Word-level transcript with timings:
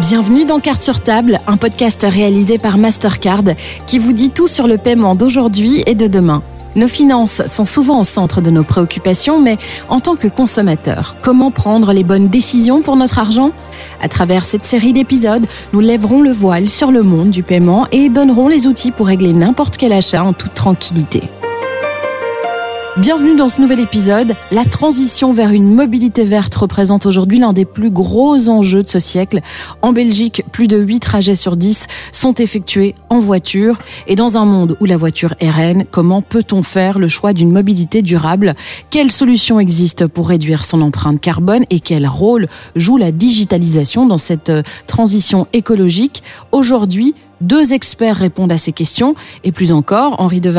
Bienvenue 0.00 0.44
dans 0.44 0.60
Carte 0.60 0.82
sur 0.82 1.00
table, 1.00 1.40
un 1.46 1.56
podcast 1.56 2.06
réalisé 2.08 2.58
par 2.58 2.76
Mastercard 2.76 3.44
qui 3.86 3.98
vous 3.98 4.12
dit 4.12 4.28
tout 4.28 4.46
sur 4.46 4.66
le 4.66 4.76
paiement 4.76 5.14
d'aujourd'hui 5.14 5.82
et 5.86 5.94
de 5.94 6.06
demain. 6.06 6.42
Nos 6.76 6.86
finances 6.86 7.40
sont 7.46 7.64
souvent 7.64 8.00
au 8.00 8.04
centre 8.04 8.42
de 8.42 8.50
nos 8.50 8.62
préoccupations, 8.62 9.40
mais 9.40 9.56
en 9.88 9.98
tant 9.98 10.14
que 10.14 10.28
consommateurs, 10.28 11.16
comment 11.22 11.50
prendre 11.50 11.94
les 11.94 12.04
bonnes 12.04 12.28
décisions 12.28 12.82
pour 12.82 12.96
notre 12.96 13.18
argent? 13.18 13.52
À 14.02 14.08
travers 14.08 14.44
cette 14.44 14.66
série 14.66 14.92
d'épisodes, 14.92 15.46
nous 15.72 15.80
lèverons 15.80 16.20
le 16.20 16.30
voile 16.30 16.68
sur 16.68 16.90
le 16.90 17.02
monde 17.02 17.30
du 17.30 17.42
paiement 17.42 17.86
et 17.90 18.10
donnerons 18.10 18.48
les 18.48 18.66
outils 18.66 18.90
pour 18.90 19.06
régler 19.06 19.32
n'importe 19.32 19.78
quel 19.78 19.94
achat 19.94 20.22
en 20.22 20.34
toute 20.34 20.52
tranquillité. 20.52 21.22
Bienvenue 22.98 23.36
dans 23.36 23.50
ce 23.50 23.60
nouvel 23.60 23.80
épisode. 23.80 24.34
La 24.50 24.64
transition 24.64 25.34
vers 25.34 25.50
une 25.50 25.74
mobilité 25.74 26.24
verte 26.24 26.54
représente 26.54 27.04
aujourd'hui 27.04 27.38
l'un 27.38 27.52
des 27.52 27.66
plus 27.66 27.90
gros 27.90 28.48
enjeux 28.48 28.82
de 28.82 28.88
ce 28.88 29.00
siècle. 29.00 29.42
En 29.82 29.92
Belgique, 29.92 30.42
plus 30.50 30.66
de 30.66 30.78
8 30.78 31.00
trajets 31.00 31.34
sur 31.34 31.56
10 31.56 31.88
sont 32.10 32.32
effectués 32.32 32.94
en 33.10 33.18
voiture. 33.18 33.76
Et 34.06 34.16
dans 34.16 34.38
un 34.38 34.46
monde 34.46 34.78
où 34.80 34.86
la 34.86 34.96
voiture 34.96 35.34
est 35.40 35.50
reine, 35.50 35.84
comment 35.90 36.22
peut-on 36.22 36.62
faire 36.62 36.98
le 36.98 37.06
choix 37.06 37.34
d'une 37.34 37.52
mobilité 37.52 38.00
durable? 38.00 38.54
Quelles 38.88 39.12
solutions 39.12 39.60
existent 39.60 40.08
pour 40.08 40.30
réduire 40.30 40.64
son 40.64 40.80
empreinte 40.80 41.20
carbone 41.20 41.66
et 41.68 41.80
quel 41.80 42.06
rôle 42.06 42.48
joue 42.76 42.96
la 42.96 43.12
digitalisation 43.12 44.06
dans 44.06 44.16
cette 44.16 44.48
euh, 44.48 44.62
transition 44.86 45.48
écologique? 45.52 46.22
Aujourd'hui, 46.50 47.14
deux 47.40 47.72
experts 47.72 48.16
répondent 48.16 48.52
à 48.52 48.58
ces 48.58 48.72
questions 48.72 49.14
et 49.44 49.52
plus 49.52 49.72
encore, 49.72 50.20
Henri 50.20 50.40
de 50.40 50.50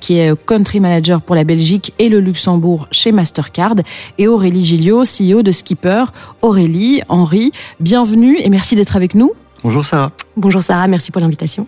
qui 0.00 0.18
est 0.18 0.34
country 0.46 0.80
manager 0.80 1.20
pour 1.20 1.34
la 1.34 1.44
Belgique 1.44 1.92
et 1.98 2.08
le 2.08 2.20
Luxembourg 2.20 2.88
chez 2.90 3.12
Mastercard 3.12 3.76
et 4.18 4.28
Aurélie 4.28 4.64
Gilliot, 4.64 5.04
CEO 5.04 5.42
de 5.42 5.52
Skipper. 5.52 6.04
Aurélie, 6.40 7.02
Henri, 7.08 7.52
bienvenue 7.80 8.38
et 8.38 8.48
merci 8.48 8.76
d'être 8.76 8.96
avec 8.96 9.14
nous. 9.14 9.32
Bonjour 9.62 9.84
Sarah. 9.84 10.12
Bonjour 10.36 10.62
Sarah, 10.62 10.88
merci 10.88 11.10
pour 11.10 11.20
l'invitation. 11.20 11.66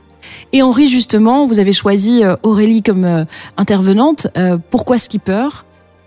Et 0.52 0.62
Henri, 0.62 0.88
justement, 0.88 1.46
vous 1.46 1.58
avez 1.58 1.72
choisi 1.72 2.24
euh, 2.24 2.36
Aurélie 2.42 2.82
comme 2.82 3.04
euh, 3.04 3.24
intervenante. 3.56 4.26
Euh, 4.36 4.58
pourquoi 4.70 4.98
Skipper? 4.98 5.48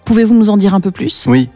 Pouvez-vous 0.05 0.33
nous 0.33 0.49
en 0.49 0.57
dire 0.57 0.73
un 0.73 0.79
peu 0.79 0.91
plus? 0.91 1.25
Oui. 1.27 1.49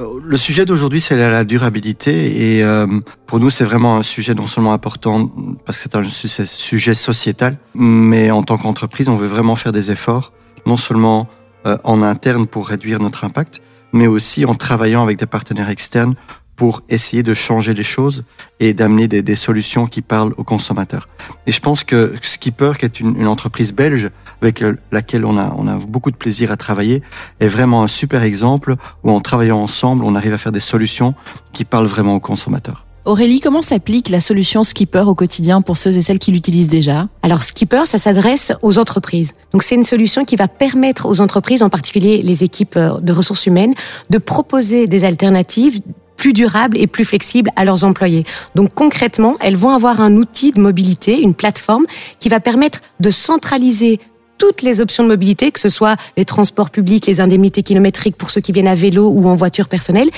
Euh, 0.00 0.20
le 0.22 0.36
sujet 0.36 0.64
d'aujourd'hui, 0.64 1.00
c'est 1.00 1.16
la 1.16 1.44
durabilité 1.44 2.56
et 2.56 2.64
euh, 2.64 2.86
pour 3.26 3.38
nous, 3.40 3.50
c'est 3.50 3.64
vraiment 3.64 3.96
un 3.96 4.02
sujet 4.02 4.34
non 4.34 4.46
seulement 4.46 4.72
important 4.72 5.30
parce 5.64 5.78
que 5.78 5.84
c'est 5.84 5.96
un 5.96 6.44
sujet 6.44 6.94
sociétal, 6.94 7.56
mais 7.74 8.30
en 8.30 8.42
tant 8.42 8.56
qu'entreprise, 8.56 9.08
on 9.08 9.16
veut 9.16 9.26
vraiment 9.26 9.56
faire 9.56 9.72
des 9.72 9.90
efforts, 9.90 10.32
non 10.66 10.76
seulement 10.76 11.28
euh, 11.66 11.76
en 11.84 12.02
interne 12.02 12.46
pour 12.46 12.68
réduire 12.68 13.00
notre 13.00 13.24
impact, 13.24 13.60
mais 13.92 14.06
aussi 14.06 14.44
en 14.44 14.54
travaillant 14.54 15.02
avec 15.02 15.18
des 15.18 15.26
partenaires 15.26 15.68
externes 15.70 16.14
pour 16.60 16.82
essayer 16.90 17.22
de 17.22 17.32
changer 17.32 17.72
les 17.72 17.82
choses 17.82 18.22
et 18.58 18.74
d'amener 18.74 19.08
des, 19.08 19.22
des, 19.22 19.34
solutions 19.34 19.86
qui 19.86 20.02
parlent 20.02 20.34
aux 20.36 20.44
consommateurs. 20.44 21.08
Et 21.46 21.52
je 21.52 21.60
pense 21.60 21.84
que 21.84 22.12
Skipper, 22.20 22.72
qui 22.78 22.84
est 22.84 23.00
une, 23.00 23.18
une, 23.18 23.28
entreprise 23.28 23.72
belge 23.72 24.10
avec 24.42 24.62
laquelle 24.92 25.24
on 25.24 25.38
a, 25.38 25.54
on 25.56 25.66
a 25.66 25.76
beaucoup 25.76 26.10
de 26.10 26.16
plaisir 26.16 26.52
à 26.52 26.58
travailler, 26.58 27.02
est 27.40 27.48
vraiment 27.48 27.82
un 27.82 27.88
super 27.88 28.22
exemple 28.22 28.76
où 29.04 29.10
en 29.10 29.20
travaillant 29.20 29.58
ensemble, 29.58 30.04
on 30.04 30.14
arrive 30.14 30.34
à 30.34 30.38
faire 30.38 30.52
des 30.52 30.60
solutions 30.60 31.14
qui 31.54 31.64
parlent 31.64 31.86
vraiment 31.86 32.16
aux 32.16 32.20
consommateurs. 32.20 32.84
Aurélie, 33.06 33.40
comment 33.40 33.62
s'applique 33.62 34.10
la 34.10 34.20
solution 34.20 34.62
Skipper 34.62 35.04
au 35.06 35.14
quotidien 35.14 35.62
pour 35.62 35.78
ceux 35.78 35.96
et 35.96 36.02
celles 36.02 36.18
qui 36.18 36.32
l'utilisent 36.32 36.68
déjà? 36.68 37.08
Alors 37.22 37.42
Skipper, 37.42 37.86
ça 37.86 37.96
s'adresse 37.96 38.52
aux 38.60 38.76
entreprises. 38.76 39.32
Donc 39.52 39.62
c'est 39.62 39.74
une 39.74 39.84
solution 39.84 40.26
qui 40.26 40.36
va 40.36 40.48
permettre 40.48 41.06
aux 41.06 41.22
entreprises, 41.22 41.62
en 41.62 41.70
particulier 41.70 42.20
les 42.22 42.44
équipes 42.44 42.78
de 42.78 43.12
ressources 43.14 43.46
humaines, 43.46 43.72
de 44.10 44.18
proposer 44.18 44.86
des 44.86 45.06
alternatives 45.06 45.80
plus 46.20 46.34
durables 46.34 46.76
et 46.76 46.86
plus 46.86 47.06
flexibles 47.06 47.50
à 47.56 47.64
leurs 47.64 47.82
employés. 47.82 48.26
Donc 48.54 48.74
concrètement, 48.74 49.36
elles 49.40 49.56
vont 49.56 49.70
avoir 49.70 50.02
un 50.02 50.16
outil 50.16 50.52
de 50.52 50.60
mobilité, 50.60 51.18
une 51.18 51.32
plateforme 51.32 51.86
qui 52.18 52.28
va 52.28 52.40
permettre 52.40 52.82
de 53.00 53.10
centraliser 53.10 54.00
toutes 54.36 54.60
les 54.60 54.82
options 54.82 55.02
de 55.02 55.08
mobilité, 55.08 55.50
que 55.50 55.58
ce 55.58 55.70
soit 55.70 55.96
les 56.18 56.26
transports 56.26 56.68
publics, 56.68 57.06
les 57.06 57.22
indemnités 57.22 57.62
kilométriques 57.62 58.16
pour 58.16 58.30
ceux 58.30 58.42
qui 58.42 58.52
viennent 58.52 58.68
à 58.68 58.74
vélo 58.74 59.08
ou 59.08 59.28
en 59.28 59.34
voiture 59.34 59.66
personnelle, 59.66 60.10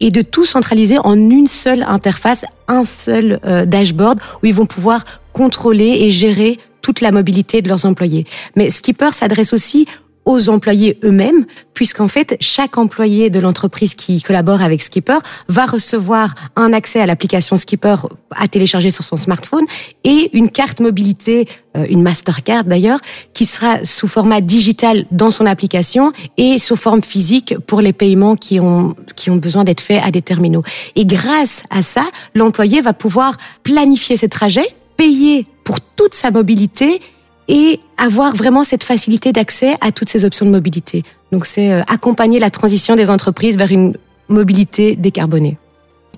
et 0.00 0.10
de 0.10 0.22
tout 0.22 0.44
centraliser 0.44 0.98
en 0.98 1.14
une 1.14 1.46
seule 1.46 1.84
interface, 1.86 2.44
un 2.66 2.84
seul 2.84 3.38
euh, 3.44 3.64
dashboard 3.64 4.18
où 4.42 4.46
ils 4.46 4.54
vont 4.54 4.66
pouvoir 4.66 5.04
contrôler 5.32 5.98
et 6.00 6.10
gérer 6.10 6.58
toute 6.82 7.00
la 7.00 7.12
mobilité 7.12 7.62
de 7.62 7.68
leurs 7.68 7.86
employés. 7.86 8.26
Mais 8.56 8.70
Skipper 8.70 9.12
s'adresse 9.12 9.52
aussi 9.52 9.86
aux 10.24 10.48
employés 10.48 10.98
eux-mêmes, 11.04 11.46
puisqu'en 11.74 12.08
fait, 12.08 12.36
chaque 12.40 12.78
employé 12.78 13.30
de 13.30 13.40
l'entreprise 13.40 13.94
qui 13.94 14.22
collabore 14.22 14.62
avec 14.62 14.82
Skipper 14.82 15.18
va 15.48 15.66
recevoir 15.66 16.34
un 16.56 16.72
accès 16.72 17.00
à 17.00 17.06
l'application 17.06 17.56
Skipper 17.56 17.96
à 18.30 18.48
télécharger 18.48 18.90
sur 18.90 19.04
son 19.04 19.16
smartphone 19.16 19.64
et 20.04 20.30
une 20.32 20.50
carte 20.50 20.80
mobilité, 20.80 21.48
euh, 21.76 21.84
une 21.88 22.02
Mastercard 22.02 22.64
d'ailleurs, 22.64 23.00
qui 23.32 23.44
sera 23.44 23.84
sous 23.84 24.08
format 24.08 24.40
digital 24.40 25.04
dans 25.10 25.30
son 25.30 25.46
application 25.46 26.12
et 26.36 26.58
sous 26.58 26.76
forme 26.76 27.02
physique 27.02 27.56
pour 27.66 27.80
les 27.80 27.92
paiements 27.92 28.36
qui 28.36 28.60
ont, 28.60 28.94
qui 29.16 29.30
ont 29.30 29.36
besoin 29.36 29.64
d'être 29.64 29.80
faits 29.80 30.02
à 30.04 30.10
des 30.10 30.22
terminaux. 30.22 30.62
Et 30.96 31.04
grâce 31.04 31.64
à 31.70 31.82
ça, 31.82 32.04
l'employé 32.34 32.80
va 32.80 32.92
pouvoir 32.92 33.36
planifier 33.62 34.16
ses 34.16 34.28
trajets, 34.28 34.74
payer 34.96 35.46
pour 35.64 35.80
toute 35.80 36.14
sa 36.14 36.30
mobilité 36.30 37.00
et 37.48 37.80
avoir 37.96 38.34
vraiment 38.34 38.64
cette 38.64 38.84
facilité 38.84 39.32
d'accès 39.32 39.76
à 39.80 39.92
toutes 39.92 40.08
ces 40.08 40.24
options 40.24 40.46
de 40.46 40.50
mobilité. 40.50 41.02
Donc 41.32 41.46
c'est 41.46 41.72
euh, 41.72 41.82
accompagner 41.88 42.38
la 42.38 42.50
transition 42.50 42.96
des 42.96 43.10
entreprises 43.10 43.56
vers 43.56 43.70
une 43.70 43.96
mobilité 44.28 44.96
décarbonée. 44.96 45.58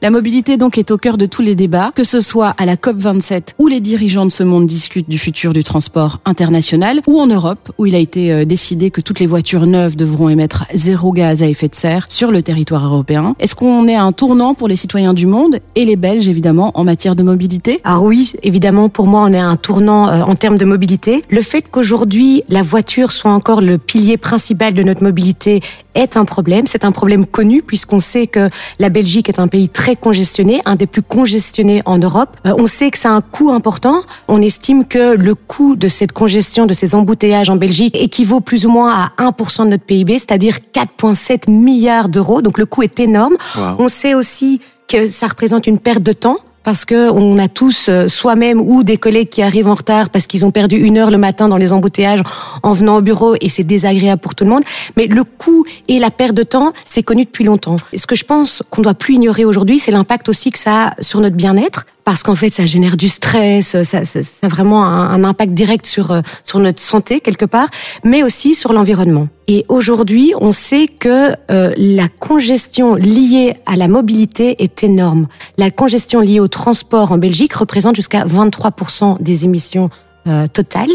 La 0.02 0.10
mobilité 0.10 0.58
donc 0.58 0.76
est 0.76 0.90
au 0.90 0.98
cœur 0.98 1.16
de 1.16 1.24
tous 1.24 1.40
les 1.40 1.54
débats, 1.54 1.90
que 1.94 2.04
ce 2.04 2.20
soit 2.20 2.54
à 2.58 2.66
la 2.66 2.76
COP27 2.76 3.54
où 3.58 3.66
les 3.66 3.80
dirigeants 3.80 4.26
de 4.26 4.30
ce 4.30 4.42
monde 4.42 4.66
discutent 4.66 5.08
du 5.08 5.16
futur 5.16 5.54
du 5.54 5.64
transport 5.64 6.20
international 6.26 7.00
ou 7.06 7.18
en 7.18 7.26
Europe 7.26 7.72
où 7.78 7.86
il 7.86 7.94
a 7.94 7.98
été 7.98 8.30
euh, 8.30 8.44
décidé 8.44 8.90
que 8.90 9.00
toutes 9.00 9.20
les 9.20 9.26
voitures 9.26 9.66
neuves 9.66 9.96
devront 9.96 10.28
émettre 10.28 10.66
zéro 10.74 11.12
gaz 11.12 11.42
à 11.42 11.46
effet 11.46 11.68
de 11.68 11.74
serre 11.74 12.04
sur 12.08 12.30
le 12.30 12.42
territoire 12.42 12.84
européen. 12.84 13.34
Est-ce 13.38 13.54
qu'on 13.54 13.88
est 13.88 13.94
à 13.94 14.02
un 14.02 14.12
tournant 14.12 14.52
pour 14.52 14.68
les 14.68 14.76
citoyens 14.76 15.14
du 15.14 15.26
monde 15.26 15.60
et 15.74 15.86
les 15.86 15.96
Belges 15.96 16.28
évidemment 16.28 16.72
en 16.74 16.84
matière 16.84 17.16
de 17.16 17.22
mobilité? 17.22 17.80
Ah 17.84 18.00
oui, 18.00 18.32
évidemment 18.42 18.90
pour 18.90 19.06
moi 19.06 19.22
on 19.22 19.32
est 19.32 19.40
à 19.40 19.46
un 19.46 19.56
tournant 19.56 20.08
euh, 20.08 20.20
en 20.20 20.34
termes 20.34 20.58
de 20.58 20.66
mobilité. 20.66 21.24
Le 21.30 21.40
fait 21.40 21.62
qu'aujourd'hui 21.70 22.42
la 22.50 22.60
voiture 22.60 23.12
soit 23.12 23.32
encore 23.32 23.62
le 23.62 23.78
pilier 23.78 24.18
principal 24.18 24.74
de 24.74 24.82
notre 24.82 25.02
mobilité 25.02 25.62
est 25.94 26.18
un 26.18 26.26
problème. 26.26 26.66
C'est 26.66 26.84
un 26.84 26.92
problème 26.92 27.24
connu 27.24 27.62
puisqu'on 27.62 28.00
sait 28.00 28.26
que 28.26 28.50
la 28.78 28.90
Belgique 28.90 29.30
est 29.30 29.38
un 29.38 29.48
pays 29.48 29.70
très 29.70 29.85
congestionné, 29.94 30.60
un 30.64 30.74
des 30.74 30.86
plus 30.86 31.02
congestionnés 31.02 31.82
en 31.86 31.98
Europe. 31.98 32.36
Euh, 32.46 32.54
on 32.58 32.66
sait 32.66 32.90
que 32.90 32.98
ça 32.98 33.10
a 33.10 33.12
un 33.12 33.20
coût 33.20 33.50
important. 33.50 34.02
On 34.26 34.42
estime 34.42 34.84
que 34.84 35.14
le 35.14 35.34
coût 35.36 35.76
de 35.76 35.86
cette 35.88 36.12
congestion, 36.12 36.66
de 36.66 36.74
ces 36.74 36.94
embouteillages 36.94 37.50
en 37.50 37.56
Belgique 37.56 37.96
équivaut 37.96 38.40
plus 38.40 38.66
ou 38.66 38.70
moins 38.70 39.10
à 39.18 39.30
1% 39.30 39.64
de 39.64 39.70
notre 39.70 39.84
PIB, 39.84 40.18
c'est-à-dire 40.18 40.58
4,7 40.74 41.48
milliards 41.50 42.08
d'euros. 42.08 42.42
Donc 42.42 42.58
le 42.58 42.66
coût 42.66 42.82
est 42.82 42.98
énorme. 42.98 43.36
Wow. 43.56 43.76
On 43.78 43.88
sait 43.88 44.14
aussi 44.14 44.60
que 44.88 45.06
ça 45.06 45.28
représente 45.28 45.66
une 45.66 45.78
perte 45.78 46.02
de 46.02 46.12
temps 46.12 46.38
parce 46.66 46.84
que 46.84 47.08
on 47.10 47.38
a 47.38 47.46
tous 47.46 47.88
euh, 47.88 48.08
soi-même 48.08 48.60
ou 48.60 48.82
des 48.82 48.96
collègues 48.96 49.28
qui 49.28 49.40
arrivent 49.40 49.68
en 49.68 49.76
retard 49.76 50.10
parce 50.10 50.26
qu'ils 50.26 50.44
ont 50.44 50.50
perdu 50.50 50.76
une 50.76 50.98
heure 50.98 51.12
le 51.12 51.16
matin 51.16 51.46
dans 51.46 51.58
les 51.58 51.72
embouteillages 51.72 52.24
en 52.64 52.72
venant 52.72 52.96
au 52.96 53.02
bureau 53.02 53.36
et 53.40 53.48
c'est 53.48 53.62
désagréable 53.62 54.20
pour 54.20 54.34
tout 54.34 54.42
le 54.42 54.50
monde. 54.50 54.64
Mais 54.96 55.06
le 55.06 55.22
coût 55.22 55.64
et 55.86 56.00
la 56.00 56.10
perte 56.10 56.34
de 56.34 56.42
temps, 56.42 56.72
c'est 56.84 57.04
connu 57.04 57.24
depuis 57.24 57.44
longtemps. 57.44 57.76
Et 57.92 57.98
ce 57.98 58.08
que 58.08 58.16
je 58.16 58.24
pense 58.24 58.64
qu'on 58.68 58.82
doit 58.82 58.94
plus 58.94 59.14
ignorer 59.14 59.44
aujourd'hui, 59.44 59.78
c'est 59.78 59.92
l'impact 59.92 60.28
aussi 60.28 60.50
que 60.50 60.58
ça 60.58 60.88
a 60.88 61.02
sur 61.02 61.20
notre 61.20 61.36
bien-être 61.36 61.86
parce 62.06 62.22
qu'en 62.22 62.36
fait 62.36 62.50
ça 62.50 62.66
génère 62.66 62.96
du 62.96 63.08
stress, 63.08 63.82
ça, 63.82 64.04
ça, 64.04 64.22
ça 64.22 64.46
a 64.46 64.48
vraiment 64.48 64.84
un, 64.86 65.24
impact 65.24 65.52
direct 65.54 65.86
sur 65.86 66.12
euh, 66.12 66.20
sur 66.44 66.60
notre 66.60 66.80
santé 66.80 67.18
quelque 67.20 67.44
part, 67.44 67.66
mais 68.04 68.22
aussi 68.22 68.54
sur 68.54 68.72
l'environnement. 68.72 69.26
Et 69.48 69.64
aujourd'hui, 69.68 70.32
on 70.40 70.52
sait 70.52 70.86
que 70.86 71.32
euh, 71.50 71.72
la 71.76 72.06
congestion 72.08 72.94
liée 72.94 73.56
à 73.66 73.74
la 73.74 73.88
mobilité 73.88 74.62
est 74.62 74.84
énorme. 74.84 75.26
La 75.58 75.72
congestion 75.72 76.20
liée 76.20 76.38
au 76.38 76.46
transport 76.46 77.10
en 77.10 77.18
Belgique 77.18 77.54
représente 77.54 77.96
jusqu'à 77.96 78.24
23% 78.24 79.20
des 79.20 79.44
émissions 79.44 79.90
euh, 80.28 80.46
totales, 80.46 80.92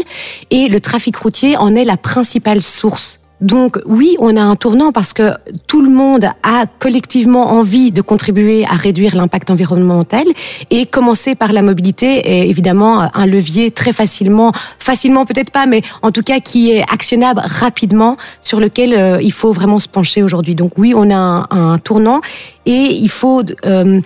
et 0.50 0.68
le 0.68 0.80
trafic 0.80 1.14
routier 1.16 1.58
en 1.58 1.74
est 1.74 1.84
la 1.84 1.98
principale 1.98 2.62
source. 2.62 3.21
Donc 3.42 3.80
oui, 3.86 4.16
on 4.20 4.36
a 4.36 4.40
un 4.40 4.54
tournant 4.54 4.92
parce 4.92 5.12
que 5.12 5.32
tout 5.66 5.82
le 5.82 5.90
monde 5.90 6.26
a 6.44 6.66
collectivement 6.78 7.50
envie 7.50 7.90
de 7.90 8.00
contribuer 8.00 8.64
à 8.64 8.74
réduire 8.74 9.16
l'impact 9.16 9.50
environnemental 9.50 10.24
et 10.70 10.86
commencer 10.86 11.34
par 11.34 11.52
la 11.52 11.60
mobilité 11.60 12.30
est 12.30 12.48
évidemment 12.48 13.10
un 13.12 13.26
levier 13.26 13.72
très 13.72 13.92
facilement, 13.92 14.52
facilement 14.78 15.24
peut-être 15.24 15.50
pas, 15.50 15.66
mais 15.66 15.82
en 16.02 16.12
tout 16.12 16.22
cas 16.22 16.38
qui 16.38 16.70
est 16.70 16.82
actionnable 16.82 17.42
rapidement 17.44 18.16
sur 18.40 18.60
lequel 18.60 18.94
euh, 18.94 19.20
il 19.20 19.32
faut 19.32 19.52
vraiment 19.52 19.80
se 19.80 19.88
pencher 19.88 20.22
aujourd'hui. 20.22 20.54
Donc 20.54 20.78
oui, 20.78 20.94
on 20.96 21.10
a 21.10 21.48
un, 21.50 21.78
tournant 21.78 22.20
et 22.64 22.70
il 22.92 23.08
faut 23.08 23.42
euh, 23.66 24.00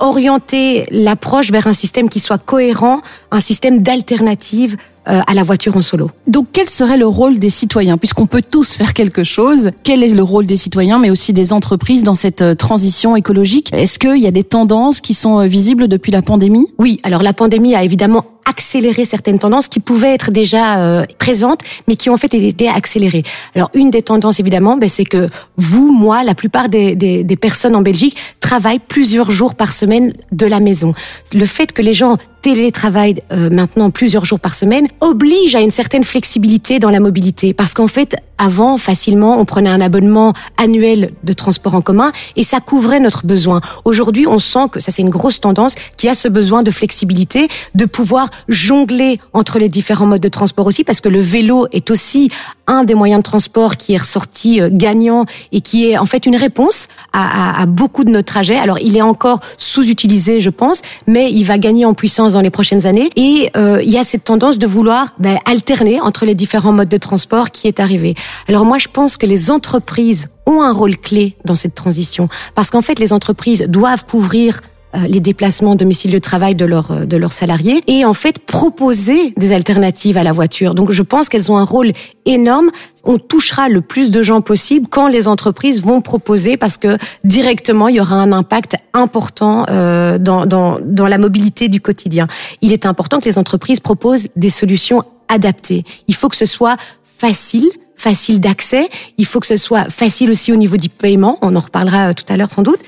orienter 0.00 0.86
l'approche 0.90 1.50
vers 1.50 1.66
un 1.66 1.72
système 1.72 2.10
qui 2.10 2.20
soit 2.20 2.38
cohérent, 2.38 3.00
un 3.30 3.40
système 3.40 3.82
d'alternative 3.82 4.76
à 5.06 5.34
la 5.34 5.42
voiture 5.42 5.76
en 5.76 5.82
solo. 5.82 6.10
Donc 6.26 6.48
quel 6.52 6.68
serait 6.68 6.96
le 6.96 7.06
rôle 7.06 7.38
des 7.38 7.50
citoyens? 7.50 7.96
Puisqu'on 7.96 8.26
peut 8.26 8.42
tous 8.42 8.72
faire 8.72 8.92
quelque 8.92 9.24
chose, 9.24 9.70
quel 9.84 10.02
est 10.02 10.14
le 10.14 10.22
rôle 10.22 10.46
des 10.46 10.56
citoyens, 10.56 10.98
mais 10.98 11.10
aussi 11.10 11.32
des 11.32 11.52
entreprises 11.52 12.02
dans 12.02 12.14
cette 12.14 12.56
transition 12.58 13.16
écologique? 13.16 13.70
Est-ce 13.72 13.98
qu'il 13.98 14.20
y 14.20 14.26
a 14.26 14.32
des 14.32 14.44
tendances 14.44 15.00
qui 15.00 15.14
sont 15.14 15.46
visibles 15.46 15.88
depuis 15.88 16.12
la 16.12 16.22
pandémie? 16.22 16.66
Oui, 16.78 17.00
alors 17.02 17.22
la 17.22 17.32
pandémie 17.32 17.74
a 17.74 17.84
évidemment 17.84 18.24
accélérer 18.46 19.04
certaines 19.04 19.38
tendances 19.38 19.68
qui 19.68 19.80
pouvaient 19.80 20.14
être 20.14 20.30
déjà 20.30 20.78
euh, 20.78 21.04
présentes, 21.18 21.60
mais 21.88 21.96
qui 21.96 22.08
ont 22.08 22.14
en 22.14 22.16
fait 22.16 22.32
été 22.32 22.68
accélérées. 22.68 23.24
Alors 23.54 23.70
une 23.74 23.90
des 23.90 24.02
tendances 24.02 24.40
évidemment, 24.40 24.76
ben, 24.76 24.88
c'est 24.88 25.04
que 25.04 25.28
vous, 25.56 25.92
moi, 25.92 26.24
la 26.24 26.34
plupart 26.34 26.68
des, 26.68 26.94
des, 26.94 27.24
des 27.24 27.36
personnes 27.36 27.76
en 27.76 27.82
Belgique 27.82 28.16
travaillent 28.40 28.78
plusieurs 28.78 29.30
jours 29.30 29.54
par 29.54 29.72
semaine 29.72 30.14
de 30.32 30.46
la 30.46 30.60
maison. 30.60 30.94
Le 31.34 31.44
fait 31.44 31.72
que 31.72 31.82
les 31.82 31.94
gens 31.94 32.18
télétravaillent 32.46 33.22
euh, 33.32 33.50
maintenant 33.50 33.90
plusieurs 33.90 34.24
jours 34.24 34.38
par 34.38 34.54
semaine 34.54 34.86
oblige 35.00 35.56
à 35.56 35.60
une 35.60 35.72
certaine 35.72 36.04
flexibilité 36.04 36.78
dans 36.78 36.90
la 36.90 37.00
mobilité 37.00 37.52
parce 37.52 37.74
qu'en 37.74 37.88
fait 37.88 38.14
avant 38.38 38.78
facilement 38.78 39.40
on 39.40 39.44
prenait 39.44 39.68
un 39.68 39.80
abonnement 39.80 40.32
annuel 40.56 41.10
de 41.24 41.32
transport 41.32 41.74
en 41.74 41.80
commun 41.80 42.12
et 42.36 42.44
ça 42.44 42.60
couvrait 42.60 43.00
notre 43.00 43.26
besoin. 43.26 43.60
Aujourd'hui 43.84 44.28
on 44.28 44.38
sent 44.38 44.68
que 44.70 44.78
ça 44.78 44.92
c'est 44.92 45.02
une 45.02 45.10
grosse 45.10 45.40
tendance 45.40 45.74
qui 45.96 46.08
a 46.08 46.14
ce 46.14 46.28
besoin 46.28 46.62
de 46.62 46.70
flexibilité, 46.70 47.48
de 47.74 47.84
pouvoir 47.84 48.30
jongler 48.48 49.20
entre 49.32 49.58
les 49.58 49.68
différents 49.68 50.06
modes 50.06 50.20
de 50.20 50.28
transport 50.28 50.66
aussi, 50.66 50.84
parce 50.84 51.00
que 51.00 51.08
le 51.08 51.20
vélo 51.20 51.66
est 51.72 51.90
aussi 51.90 52.30
un 52.66 52.84
des 52.84 52.94
moyens 52.94 53.20
de 53.20 53.24
transport 53.24 53.76
qui 53.76 53.94
est 53.94 53.98
ressorti 53.98 54.60
euh, 54.60 54.68
gagnant 54.72 55.24
et 55.52 55.60
qui 55.60 55.90
est 55.90 55.98
en 55.98 56.06
fait 56.06 56.26
une 56.26 56.36
réponse 56.36 56.88
à, 57.12 57.64
beaucoup 57.66 58.04
de 58.04 58.10
nos 58.10 58.22
trajets. 58.22 58.56
Alors 58.56 58.78
il 58.78 58.96
est 58.96 59.02
encore 59.02 59.40
sous-utilisé, 59.56 60.40
je 60.40 60.50
pense, 60.50 60.82
mais 61.06 61.32
il 61.32 61.44
va 61.44 61.58
gagner 61.58 61.84
en 61.84 61.94
puissance 61.94 62.34
dans 62.34 62.40
les 62.40 62.50
prochaines 62.50 62.86
années. 62.86 63.10
Et 63.16 63.50
euh, 63.56 63.80
il 63.82 63.90
y 63.90 63.98
a 63.98 64.04
cette 64.04 64.24
tendance 64.24 64.58
de 64.58 64.66
vouloir 64.66 65.14
ben, 65.18 65.38
alterner 65.44 66.00
entre 66.00 66.26
les 66.26 66.34
différents 66.34 66.72
modes 66.72 66.88
de 66.88 66.98
transport 66.98 67.50
qui 67.50 67.68
est 67.68 67.80
arrivé. 67.80 68.14
Alors 68.48 68.64
moi, 68.64 68.78
je 68.78 68.88
pense 68.88 69.16
que 69.16 69.26
les 69.26 69.50
entreprises 69.50 70.28
ont 70.46 70.62
un 70.62 70.72
rôle 70.72 70.96
clé 70.96 71.36
dans 71.44 71.54
cette 71.54 71.74
transition, 71.74 72.28
parce 72.54 72.70
qu'en 72.70 72.82
fait, 72.82 72.98
les 72.98 73.12
entreprises 73.12 73.62
doivent 73.62 74.04
couvrir 74.04 74.60
les 75.08 75.20
déplacements 75.20 75.74
domicile 75.74 76.10
de 76.10 76.18
travail 76.18 76.54
de 76.54 76.64
leurs 76.64 76.90
euh, 76.90 77.04
de 77.04 77.16
leurs 77.16 77.32
salariés 77.32 77.82
et 77.86 78.04
en 78.04 78.14
fait 78.14 78.38
proposer 78.38 79.32
des 79.36 79.52
alternatives 79.52 80.16
à 80.16 80.22
la 80.22 80.32
voiture. 80.32 80.74
Donc 80.74 80.90
je 80.90 81.02
pense 81.02 81.28
qu'elles 81.28 81.50
ont 81.52 81.58
un 81.58 81.64
rôle 81.64 81.92
énorme. 82.24 82.70
On 83.04 83.18
touchera 83.18 83.68
le 83.68 83.80
plus 83.80 84.10
de 84.10 84.22
gens 84.22 84.40
possible 84.40 84.86
quand 84.88 85.08
les 85.08 85.28
entreprises 85.28 85.82
vont 85.82 86.00
proposer 86.00 86.56
parce 86.56 86.76
que 86.76 86.96
directement 87.24 87.88
il 87.88 87.96
y 87.96 88.00
aura 88.00 88.16
un 88.16 88.32
impact 88.32 88.76
important 88.92 89.66
euh, 89.70 90.18
dans, 90.18 90.46
dans 90.46 90.78
dans 90.82 91.06
la 91.06 91.18
mobilité 91.18 91.68
du 91.68 91.80
quotidien. 91.80 92.26
Il 92.62 92.72
est 92.72 92.86
important 92.86 93.20
que 93.20 93.26
les 93.26 93.38
entreprises 93.38 93.80
proposent 93.80 94.28
des 94.36 94.50
solutions 94.50 95.02
adaptées. 95.28 95.84
Il 96.08 96.14
faut 96.14 96.28
que 96.28 96.36
ce 96.36 96.46
soit 96.46 96.76
facile 97.18 97.68
facile 98.06 98.38
d'accès. 98.38 98.88
Il 99.18 99.26
faut 99.26 99.40
que 99.40 99.48
ce 99.48 99.56
soit 99.56 99.90
facile 99.90 100.30
aussi 100.30 100.52
au 100.52 100.56
niveau 100.56 100.76
du 100.76 100.88
paiement. 100.88 101.38
On 101.42 101.56
en 101.56 101.60
reparlera 101.60 102.10
euh, 102.10 102.12
tout 102.12 102.24
à 102.28 102.36
l'heure 102.36 102.52
sans 102.52 102.62
doute. 102.62 102.78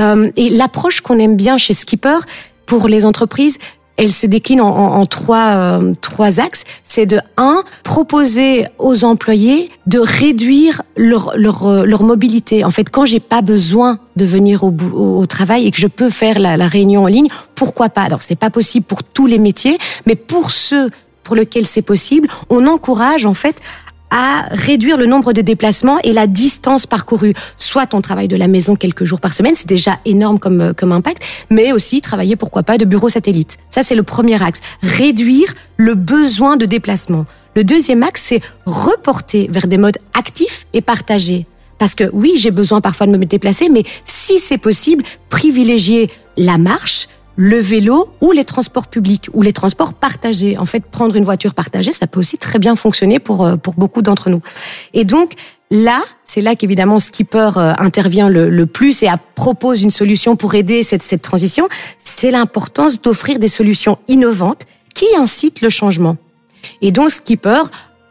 Euh, 0.00 0.32
et 0.34 0.50
l'approche 0.50 1.00
qu'on 1.00 1.20
aime 1.20 1.36
bien 1.36 1.58
chez 1.58 1.74
Skipper 1.74 2.18
pour 2.66 2.88
les 2.88 3.04
entreprises, 3.04 3.58
elle 3.96 4.10
se 4.10 4.26
décline 4.26 4.60
en, 4.60 5.06
trois, 5.06 5.50
euh, 5.52 5.92
trois 6.00 6.40
axes. 6.40 6.64
C'est 6.82 7.06
de 7.06 7.20
un, 7.36 7.62
proposer 7.84 8.66
aux 8.80 9.04
employés 9.04 9.68
de 9.86 10.00
réduire 10.00 10.82
leur, 10.96 11.34
leur, 11.36 11.66
euh, 11.66 11.84
leur 11.84 12.02
mobilité. 12.02 12.64
En 12.64 12.72
fait, 12.72 12.90
quand 12.90 13.06
j'ai 13.06 13.20
pas 13.20 13.42
besoin 13.42 14.00
de 14.16 14.24
venir 14.24 14.64
au, 14.64 14.74
au, 14.92 15.26
travail 15.26 15.68
et 15.68 15.70
que 15.70 15.78
je 15.78 15.86
peux 15.86 16.10
faire 16.10 16.40
la, 16.40 16.56
la 16.56 16.66
réunion 16.66 17.04
en 17.04 17.06
ligne, 17.06 17.28
pourquoi 17.54 17.90
pas? 17.90 18.02
Alors, 18.02 18.22
c'est 18.22 18.34
pas 18.34 18.50
possible 18.50 18.84
pour 18.84 19.04
tous 19.04 19.28
les 19.28 19.38
métiers, 19.38 19.78
mais 20.06 20.16
pour 20.16 20.50
ceux 20.50 20.90
pour 21.24 21.34
lesquels 21.34 21.66
c'est 21.66 21.82
possible, 21.82 22.28
on 22.50 22.66
encourage 22.66 23.26
en 23.26 23.34
fait 23.34 23.56
à 24.14 24.46
réduire 24.52 24.96
le 24.96 25.06
nombre 25.06 25.32
de 25.32 25.40
déplacements 25.40 25.98
et 26.04 26.12
la 26.12 26.28
distance 26.28 26.86
parcourue. 26.86 27.34
Soit 27.56 27.94
on 27.94 28.00
travaille 28.00 28.28
de 28.28 28.36
la 28.36 28.46
maison 28.46 28.76
quelques 28.76 29.04
jours 29.04 29.20
par 29.20 29.34
semaine, 29.34 29.54
c'est 29.56 29.68
déjà 29.68 29.98
énorme 30.04 30.38
comme, 30.38 30.60
euh, 30.60 30.72
comme 30.72 30.92
impact, 30.92 31.20
mais 31.50 31.72
aussi 31.72 32.00
travailler, 32.00 32.36
pourquoi 32.36 32.62
pas, 32.62 32.78
de 32.78 32.84
bureau 32.84 33.08
satellite. 33.08 33.58
Ça, 33.70 33.82
c'est 33.82 33.96
le 33.96 34.04
premier 34.04 34.40
axe. 34.40 34.60
Réduire 34.82 35.52
le 35.76 35.96
besoin 35.96 36.56
de 36.56 36.64
déplacement. 36.64 37.26
Le 37.56 37.64
deuxième 37.64 38.04
axe, 38.04 38.22
c'est 38.22 38.40
reporter 38.66 39.48
vers 39.50 39.66
des 39.66 39.78
modes 39.78 39.98
actifs 40.16 40.68
et 40.72 40.80
partagés. 40.80 41.46
Parce 41.78 41.96
que 41.96 42.08
oui, 42.12 42.34
j'ai 42.36 42.52
besoin 42.52 42.80
parfois 42.80 43.08
de 43.08 43.16
me 43.16 43.26
déplacer, 43.26 43.68
mais 43.68 43.82
si 44.04 44.38
c'est 44.38 44.58
possible, 44.58 45.02
privilégier 45.28 46.08
la 46.36 46.56
marche, 46.56 47.08
le 47.36 47.58
vélo 47.58 48.10
ou 48.20 48.32
les 48.32 48.44
transports 48.44 48.86
publics 48.86 49.28
ou 49.32 49.42
les 49.42 49.52
transports 49.52 49.94
partagés. 49.94 50.56
En 50.58 50.66
fait, 50.66 50.84
prendre 50.84 51.16
une 51.16 51.24
voiture 51.24 51.54
partagée, 51.54 51.92
ça 51.92 52.06
peut 52.06 52.20
aussi 52.20 52.38
très 52.38 52.58
bien 52.58 52.76
fonctionner 52.76 53.18
pour, 53.18 53.44
euh, 53.44 53.56
pour 53.56 53.74
beaucoup 53.74 54.02
d'entre 54.02 54.30
nous. 54.30 54.40
Et 54.92 55.04
donc, 55.04 55.32
là, 55.70 56.02
c'est 56.24 56.40
là 56.40 56.54
qu'évidemment 56.54 56.98
Skipper 56.98 57.50
euh, 57.56 57.72
intervient 57.78 58.28
le, 58.28 58.50
le, 58.50 58.66
plus 58.66 59.02
et 59.02 59.08
propose 59.34 59.82
une 59.82 59.90
solution 59.90 60.36
pour 60.36 60.54
aider 60.54 60.82
cette, 60.82 61.02
cette 61.02 61.22
transition. 61.22 61.68
C'est 61.98 62.30
l'importance 62.30 63.00
d'offrir 63.00 63.38
des 63.38 63.48
solutions 63.48 63.98
innovantes 64.08 64.66
qui 64.94 65.06
incitent 65.16 65.60
le 65.60 65.70
changement. 65.70 66.16
Et 66.80 66.92
donc, 66.92 67.10
Skipper 67.10 67.62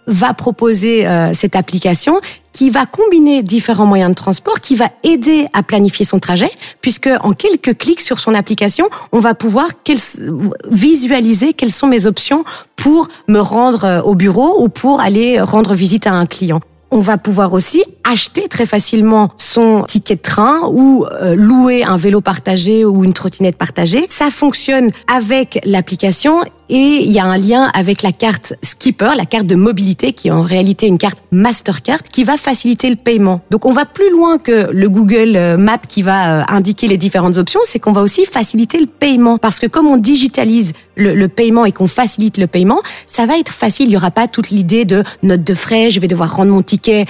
va 0.08 0.34
proposer 0.34 1.08
euh, 1.08 1.34
cette 1.34 1.56
application 1.56 2.20
qui 2.52 2.70
va 2.70 2.86
combiner 2.86 3.42
différents 3.42 3.86
moyens 3.86 4.12
de 4.12 4.16
transport, 4.16 4.60
qui 4.60 4.76
va 4.76 4.90
aider 5.04 5.48
à 5.54 5.64
planifier 5.64 6.06
son 6.06 6.20
trajet, 6.20 6.52
puisque 6.82 7.10
en 7.22 7.34
quelques 7.34 7.78
clics 7.78 8.02
sur 8.02 8.20
son 8.20 8.36
application, 8.36 8.88
on 9.12 9.20
va 9.20 9.34
pouvoir 9.34 9.70
visualiser 10.70 11.54
quelles 11.54 11.72
sont 11.72 11.88
mes 11.88 12.06
options 12.06 12.44
pour 12.76 13.08
me 13.28 13.40
rendre 13.40 13.86
euh, 13.86 14.02
au 14.02 14.16
bureau 14.16 14.64
ou 14.64 14.70
pour 14.70 15.02
aller 15.02 15.42
rendre 15.42 15.74
visite 15.74 16.08
à 16.08 16.14
un 16.14 16.26
client. 16.26 16.62
On 16.92 17.00
va 17.00 17.18
pouvoir 17.18 17.54
aussi 17.54 17.84
acheter 18.04 18.48
très 18.48 18.66
facilement 18.66 19.32
son 19.38 19.84
ticket 19.88 20.16
de 20.16 20.22
train 20.22 20.62
ou 20.70 21.06
euh, 21.06 21.36
louer 21.36 21.84
un 21.84 21.98
vélo 21.98 22.22
partagé 22.22 22.86
ou 22.86 23.04
une 23.04 23.14
trottinette 23.14 23.58
partagée. 23.58 24.06
Ça 24.10 24.30
fonctionne 24.30 24.92
avec 25.08 25.60
l'application 25.66 26.42
et 26.70 27.04
il 27.04 27.12
y 27.12 27.20
a 27.20 27.26
un 27.26 27.38
lien 27.38 27.70
avec 27.74 28.02
la 28.02 28.12
carte 28.12 28.56
Skipper, 28.64 29.12
la 29.16 29.26
carte 29.26 29.46
de 29.46 29.56
mobilité 29.56 30.14
qui 30.14 30.30
est 30.30 30.32
en 30.32 30.42
réalité 30.42 30.88
une 30.88 30.98
carte 30.98 31.20
Mastercard 31.32 32.04
qui 32.04 32.24
va 32.24 32.38
faciliter 32.38 32.90
le 32.90 32.96
paiement. 32.96 33.42
Donc 33.52 33.66
on 33.66 33.74
va 33.74 33.86
plus 33.86 34.10
loin 34.12 34.38
que 34.38 34.72
le 34.72 34.90
Google 34.90 35.36
euh, 35.36 35.58
Maps 35.58 35.78
qui 35.88 36.02
va 36.02 36.40
euh, 36.40 36.44
indiquer 36.48 36.88
les 36.88 36.98
différentes 36.98 37.38
options, 37.38 37.60
c'est 37.66 37.80
qu'on 37.80 37.92
va 37.92 38.02
aussi 38.02 38.26
faciliter 38.26 38.80
le 38.80 38.88
paiement 38.88 39.38
parce 39.38 39.60
que 39.60 39.68
comme 39.68 39.88
on 39.88 39.98
digitalise 39.98 40.74
le, 40.96 41.14
le 41.14 41.28
paiement 41.28 41.66
et 41.66 41.72
qu'on 41.72 41.88
facilite 41.88 42.38
le 42.38 42.48
paiement, 42.48 42.82
ça 43.08 43.26
va 43.26 43.38
être 43.38 43.52
facile. 43.52 43.88
Il 43.88 43.90
n'y 43.90 43.98
aura 43.98 44.12
pas 44.12 44.28
toute 44.28 44.50
l'idée 44.50 44.86
de 44.86 45.04
note 45.22 45.44
de 45.44 45.54
frais, 45.54 45.92
je 45.92 46.00
vais 46.00 46.08
devoir 46.08 46.36
rendre 46.36 46.52
mon 46.52 46.62
ticket 46.62 47.06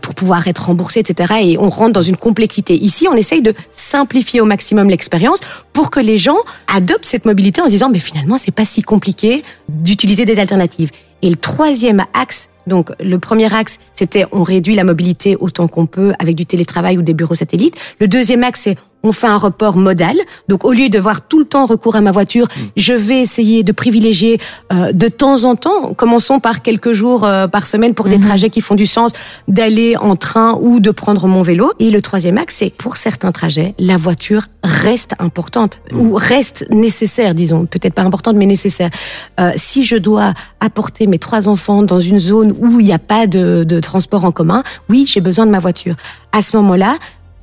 pour 0.00 0.14
pouvoir 0.14 0.33
être 0.46 0.66
remboursé, 0.66 1.00
etc. 1.00 1.34
Et 1.42 1.58
on 1.58 1.68
rentre 1.68 1.92
dans 1.92 2.02
une 2.02 2.16
complexité. 2.16 2.74
Ici, 2.74 3.06
on 3.10 3.14
essaye 3.14 3.42
de 3.42 3.54
simplifier 3.72 4.40
au 4.40 4.44
maximum 4.44 4.90
l'expérience 4.90 5.40
pour 5.72 5.90
que 5.90 6.00
les 6.00 6.18
gens 6.18 6.38
adoptent 6.74 7.06
cette 7.06 7.24
mobilité 7.24 7.60
en 7.60 7.66
se 7.66 7.70
disant, 7.70 7.88
mais 7.90 7.98
finalement, 7.98 8.38
c'est 8.38 8.54
pas 8.54 8.64
si 8.64 8.82
compliqué 8.82 9.44
d'utiliser 9.68 10.24
des 10.24 10.38
alternatives. 10.38 10.90
Et 11.22 11.30
le 11.30 11.36
troisième 11.36 12.04
axe 12.12 12.50
donc 12.66 12.92
le 12.98 13.18
premier 13.18 13.52
axe, 13.52 13.78
c'était 13.92 14.24
on 14.32 14.42
réduit 14.42 14.74
la 14.74 14.84
mobilité 14.84 15.36
autant 15.36 15.68
qu'on 15.68 15.86
peut 15.86 16.12
avec 16.18 16.34
du 16.34 16.46
télétravail 16.46 16.96
ou 16.98 17.02
des 17.02 17.14
bureaux 17.14 17.34
satellites. 17.34 17.76
Le 18.00 18.08
deuxième 18.08 18.42
axe, 18.42 18.62
c'est 18.62 18.78
on 19.04 19.12
fait 19.12 19.28
un 19.28 19.36
report 19.36 19.76
modal. 19.76 20.16
Donc 20.48 20.64
au 20.64 20.72
lieu 20.72 20.88
de 20.88 20.98
voir 20.98 21.28
tout 21.28 21.38
le 21.38 21.44
temps 21.44 21.66
recours 21.66 21.94
à 21.94 22.00
ma 22.00 22.10
voiture, 22.10 22.46
mmh. 22.46 22.60
je 22.76 22.92
vais 22.92 23.20
essayer 23.20 23.62
de 23.62 23.70
privilégier 23.70 24.40
euh, 24.72 24.90
de 24.92 25.08
temps 25.08 25.44
en 25.44 25.54
temps, 25.54 25.94
commençons 25.94 26.40
par 26.40 26.62
quelques 26.62 26.92
jours 26.92 27.24
euh, 27.24 27.46
par 27.46 27.66
semaine 27.66 27.94
pour 27.94 28.08
des 28.08 28.18
mmh. 28.18 28.26
trajets 28.26 28.50
qui 28.50 28.62
font 28.62 28.74
du 28.74 28.86
sens, 28.86 29.12
d'aller 29.46 29.96
en 29.96 30.16
train 30.16 30.58
ou 30.60 30.80
de 30.80 30.90
prendre 30.90 31.28
mon 31.28 31.42
vélo. 31.42 31.72
Et 31.78 31.90
le 31.90 32.02
troisième 32.02 32.38
axe, 32.38 32.56
c'est 32.56 32.70
pour 32.70 32.96
certains 32.96 33.30
trajets, 33.30 33.74
la 33.78 33.98
voiture 33.98 34.46
reste 34.64 35.14
importante 35.18 35.78
mmh. 35.92 36.00
ou 36.00 36.14
reste 36.14 36.66
nécessaire, 36.70 37.34
disons, 37.34 37.66
peut-être 37.66 37.94
pas 37.94 38.02
importante 38.02 38.36
mais 38.36 38.46
nécessaire. 38.46 38.90
Euh, 39.38 39.52
si 39.54 39.84
je 39.84 39.96
dois 39.96 40.32
apporter 40.60 41.06
mes 41.06 41.18
trois 41.18 41.46
enfants 41.46 41.82
dans 41.82 42.00
une 42.00 42.18
zone 42.18 42.54
où 42.58 42.80
il 42.80 42.86
n'y 42.86 42.92
a 42.92 42.98
pas 42.98 43.26
de, 43.26 43.64
de 43.64 43.80
transport 43.80 44.24
en 44.24 44.32
commun, 44.32 44.62
oui, 44.88 45.04
j'ai 45.06 45.20
besoin 45.20 45.44
de 45.44 45.50
ma 45.50 45.58
voiture. 45.58 45.94
À 46.32 46.40
ce 46.40 46.56
moment-là, 46.56 46.96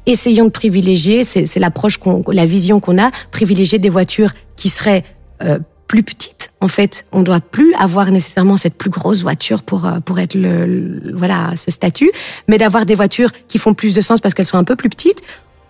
essayons 0.06 0.46
de 0.46 0.50
privilégier, 0.50 1.24
c'est 1.24 1.60
l'approche, 1.60 2.00
la 2.32 2.46
vision 2.46 2.80
qu'on 2.80 3.02
a, 3.02 3.12
privilégier 3.32 3.80
des 3.80 3.90
voitures 3.90 4.32
qui 4.56 4.70
seraient 4.70 5.04
euh, 5.44 5.60
plus 5.88 6.04
petites. 6.04 6.52
En 6.62 6.68
fait, 6.68 7.06
on 7.12 7.22
doit 7.22 7.40
plus 7.40 7.74
avoir 7.76 8.12
nécessairement 8.12 8.56
cette 8.56 8.76
plus 8.76 8.90
grosse 8.90 9.22
voiture 9.22 9.64
pour 9.64 9.86
euh, 9.86 10.00
pour 10.00 10.20
être 10.20 10.36
le, 10.36 10.66
le 10.66 11.16
voilà 11.16 11.52
ce 11.56 11.72
statut, 11.72 12.12
mais 12.48 12.58
d'avoir 12.58 12.86
des 12.86 12.96
voitures 12.96 13.32
qui 13.48 13.58
font 13.58 13.74
plus 13.74 13.94
de 13.94 14.02
sens 14.02 14.20
parce 14.20 14.34
qu'elles 14.34 14.46
sont 14.46 14.58
un 14.58 14.64
peu 14.64 14.76
plus 14.76 14.90
petites 14.90 15.24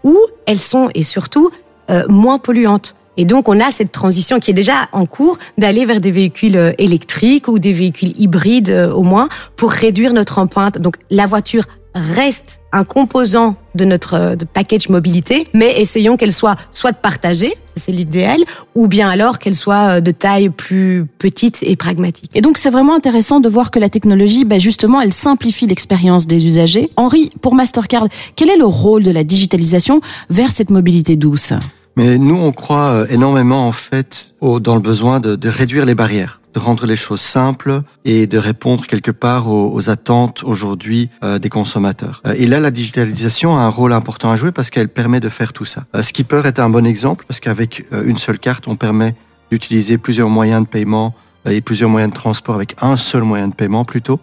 ou 0.03 0.17
elles 0.45 0.59
sont 0.59 0.89
et 0.93 1.03
surtout 1.03 1.51
euh, 1.89 2.03
moins 2.07 2.39
polluantes. 2.39 2.95
Et 3.17 3.25
donc, 3.25 3.49
on 3.49 3.59
a 3.59 3.71
cette 3.71 3.91
transition 3.91 4.39
qui 4.39 4.51
est 4.51 4.53
déjà 4.53 4.87
en 4.93 5.05
cours 5.05 5.37
d'aller 5.57 5.85
vers 5.85 5.99
des 5.99 6.11
véhicules 6.11 6.55
euh, 6.55 6.71
électriques 6.77 7.47
ou 7.47 7.59
des 7.59 7.73
véhicules 7.73 8.13
hybrides 8.17 8.69
euh, 8.69 8.91
au 8.91 9.03
moins 9.03 9.27
pour 9.57 9.71
réduire 9.71 10.13
notre 10.13 10.39
empreinte. 10.39 10.77
Donc, 10.77 10.95
la 11.09 11.27
voiture 11.27 11.65
reste 11.93 12.61
un 12.71 12.83
composant 12.83 13.55
de 13.75 13.85
notre 13.85 14.35
de 14.35 14.45
package 14.45 14.89
mobilité, 14.89 15.47
mais 15.53 15.79
essayons 15.79 16.17
qu'elle 16.17 16.33
soit 16.33 16.55
soit 16.71 16.93
partagée, 16.93 17.53
c'est 17.75 17.91
l'idéal, 17.91 18.39
ou 18.75 18.87
bien 18.87 19.09
alors 19.09 19.39
qu'elle 19.39 19.55
soit 19.55 20.01
de 20.01 20.11
taille 20.11 20.49
plus 20.49 21.05
petite 21.19 21.59
et 21.63 21.75
pragmatique. 21.75 22.31
Et 22.33 22.41
donc 22.41 22.57
c'est 22.57 22.69
vraiment 22.69 22.95
intéressant 22.95 23.39
de 23.39 23.49
voir 23.49 23.71
que 23.71 23.79
la 23.79 23.89
technologie, 23.89 24.45
bah 24.45 24.59
justement, 24.59 25.01
elle 25.01 25.13
simplifie 25.13 25.67
l'expérience 25.67 26.27
des 26.27 26.47
usagers. 26.47 26.89
Henri, 26.95 27.31
pour 27.41 27.55
Mastercard, 27.55 28.07
quel 28.35 28.49
est 28.49 28.57
le 28.57 28.65
rôle 28.65 29.03
de 29.03 29.11
la 29.11 29.23
digitalisation 29.23 30.01
vers 30.29 30.51
cette 30.51 30.69
mobilité 30.69 31.15
douce? 31.15 31.53
Mais 31.95 32.17
nous, 32.17 32.35
on 32.35 32.51
croit 32.51 32.91
euh, 32.91 33.07
énormément 33.09 33.67
en 33.67 33.71
fait 33.71 34.33
dans 34.41 34.75
le 34.75 34.81
besoin 34.81 35.19
de, 35.19 35.35
de, 35.35 35.49
réduire 35.49 35.85
les 35.85 35.95
barrières, 35.95 36.40
de 36.53 36.59
rendre 36.59 36.85
les 36.85 36.95
choses 36.95 37.21
simples 37.21 37.81
et 38.05 38.27
de 38.27 38.37
répondre 38.37 38.85
quelque 38.85 39.11
part 39.11 39.47
aux, 39.47 39.73
aux 39.73 39.89
attentes 39.89 40.43
aujourd'hui 40.43 41.09
euh, 41.23 41.39
des 41.39 41.49
consommateurs. 41.49 42.21
Euh, 42.25 42.35
et 42.37 42.45
là, 42.45 42.59
la 42.59 42.71
digitalisation 42.71 43.57
a 43.57 43.61
un 43.61 43.69
rôle 43.69 43.93
important 43.93 44.31
à 44.31 44.35
jouer 44.35 44.51
parce 44.51 44.69
qu'elle 44.69 44.89
permet 44.89 45.19
de 45.19 45.29
faire 45.29 45.53
tout 45.53 45.65
ça. 45.65 45.85
Skipper 46.01 46.41
est 46.45 46.59
un 46.59 46.69
bon 46.69 46.85
exemple 46.85 47.25
parce 47.27 47.39
qu'avec 47.39 47.85
une 47.91 48.17
seule 48.17 48.39
carte, 48.39 48.67
on 48.67 48.75
permet 48.75 49.15
d'utiliser 49.51 49.97
plusieurs 49.97 50.29
moyens 50.29 50.63
de 50.63 50.67
paiement 50.67 51.13
et 51.45 51.61
plusieurs 51.61 51.89
moyens 51.89 52.11
de 52.11 52.15
transport 52.15 52.55
avec 52.55 52.75
un 52.81 52.97
seul 52.97 53.23
moyen 53.23 53.47
de 53.47 53.53
paiement 53.53 53.85
plutôt. 53.85 54.19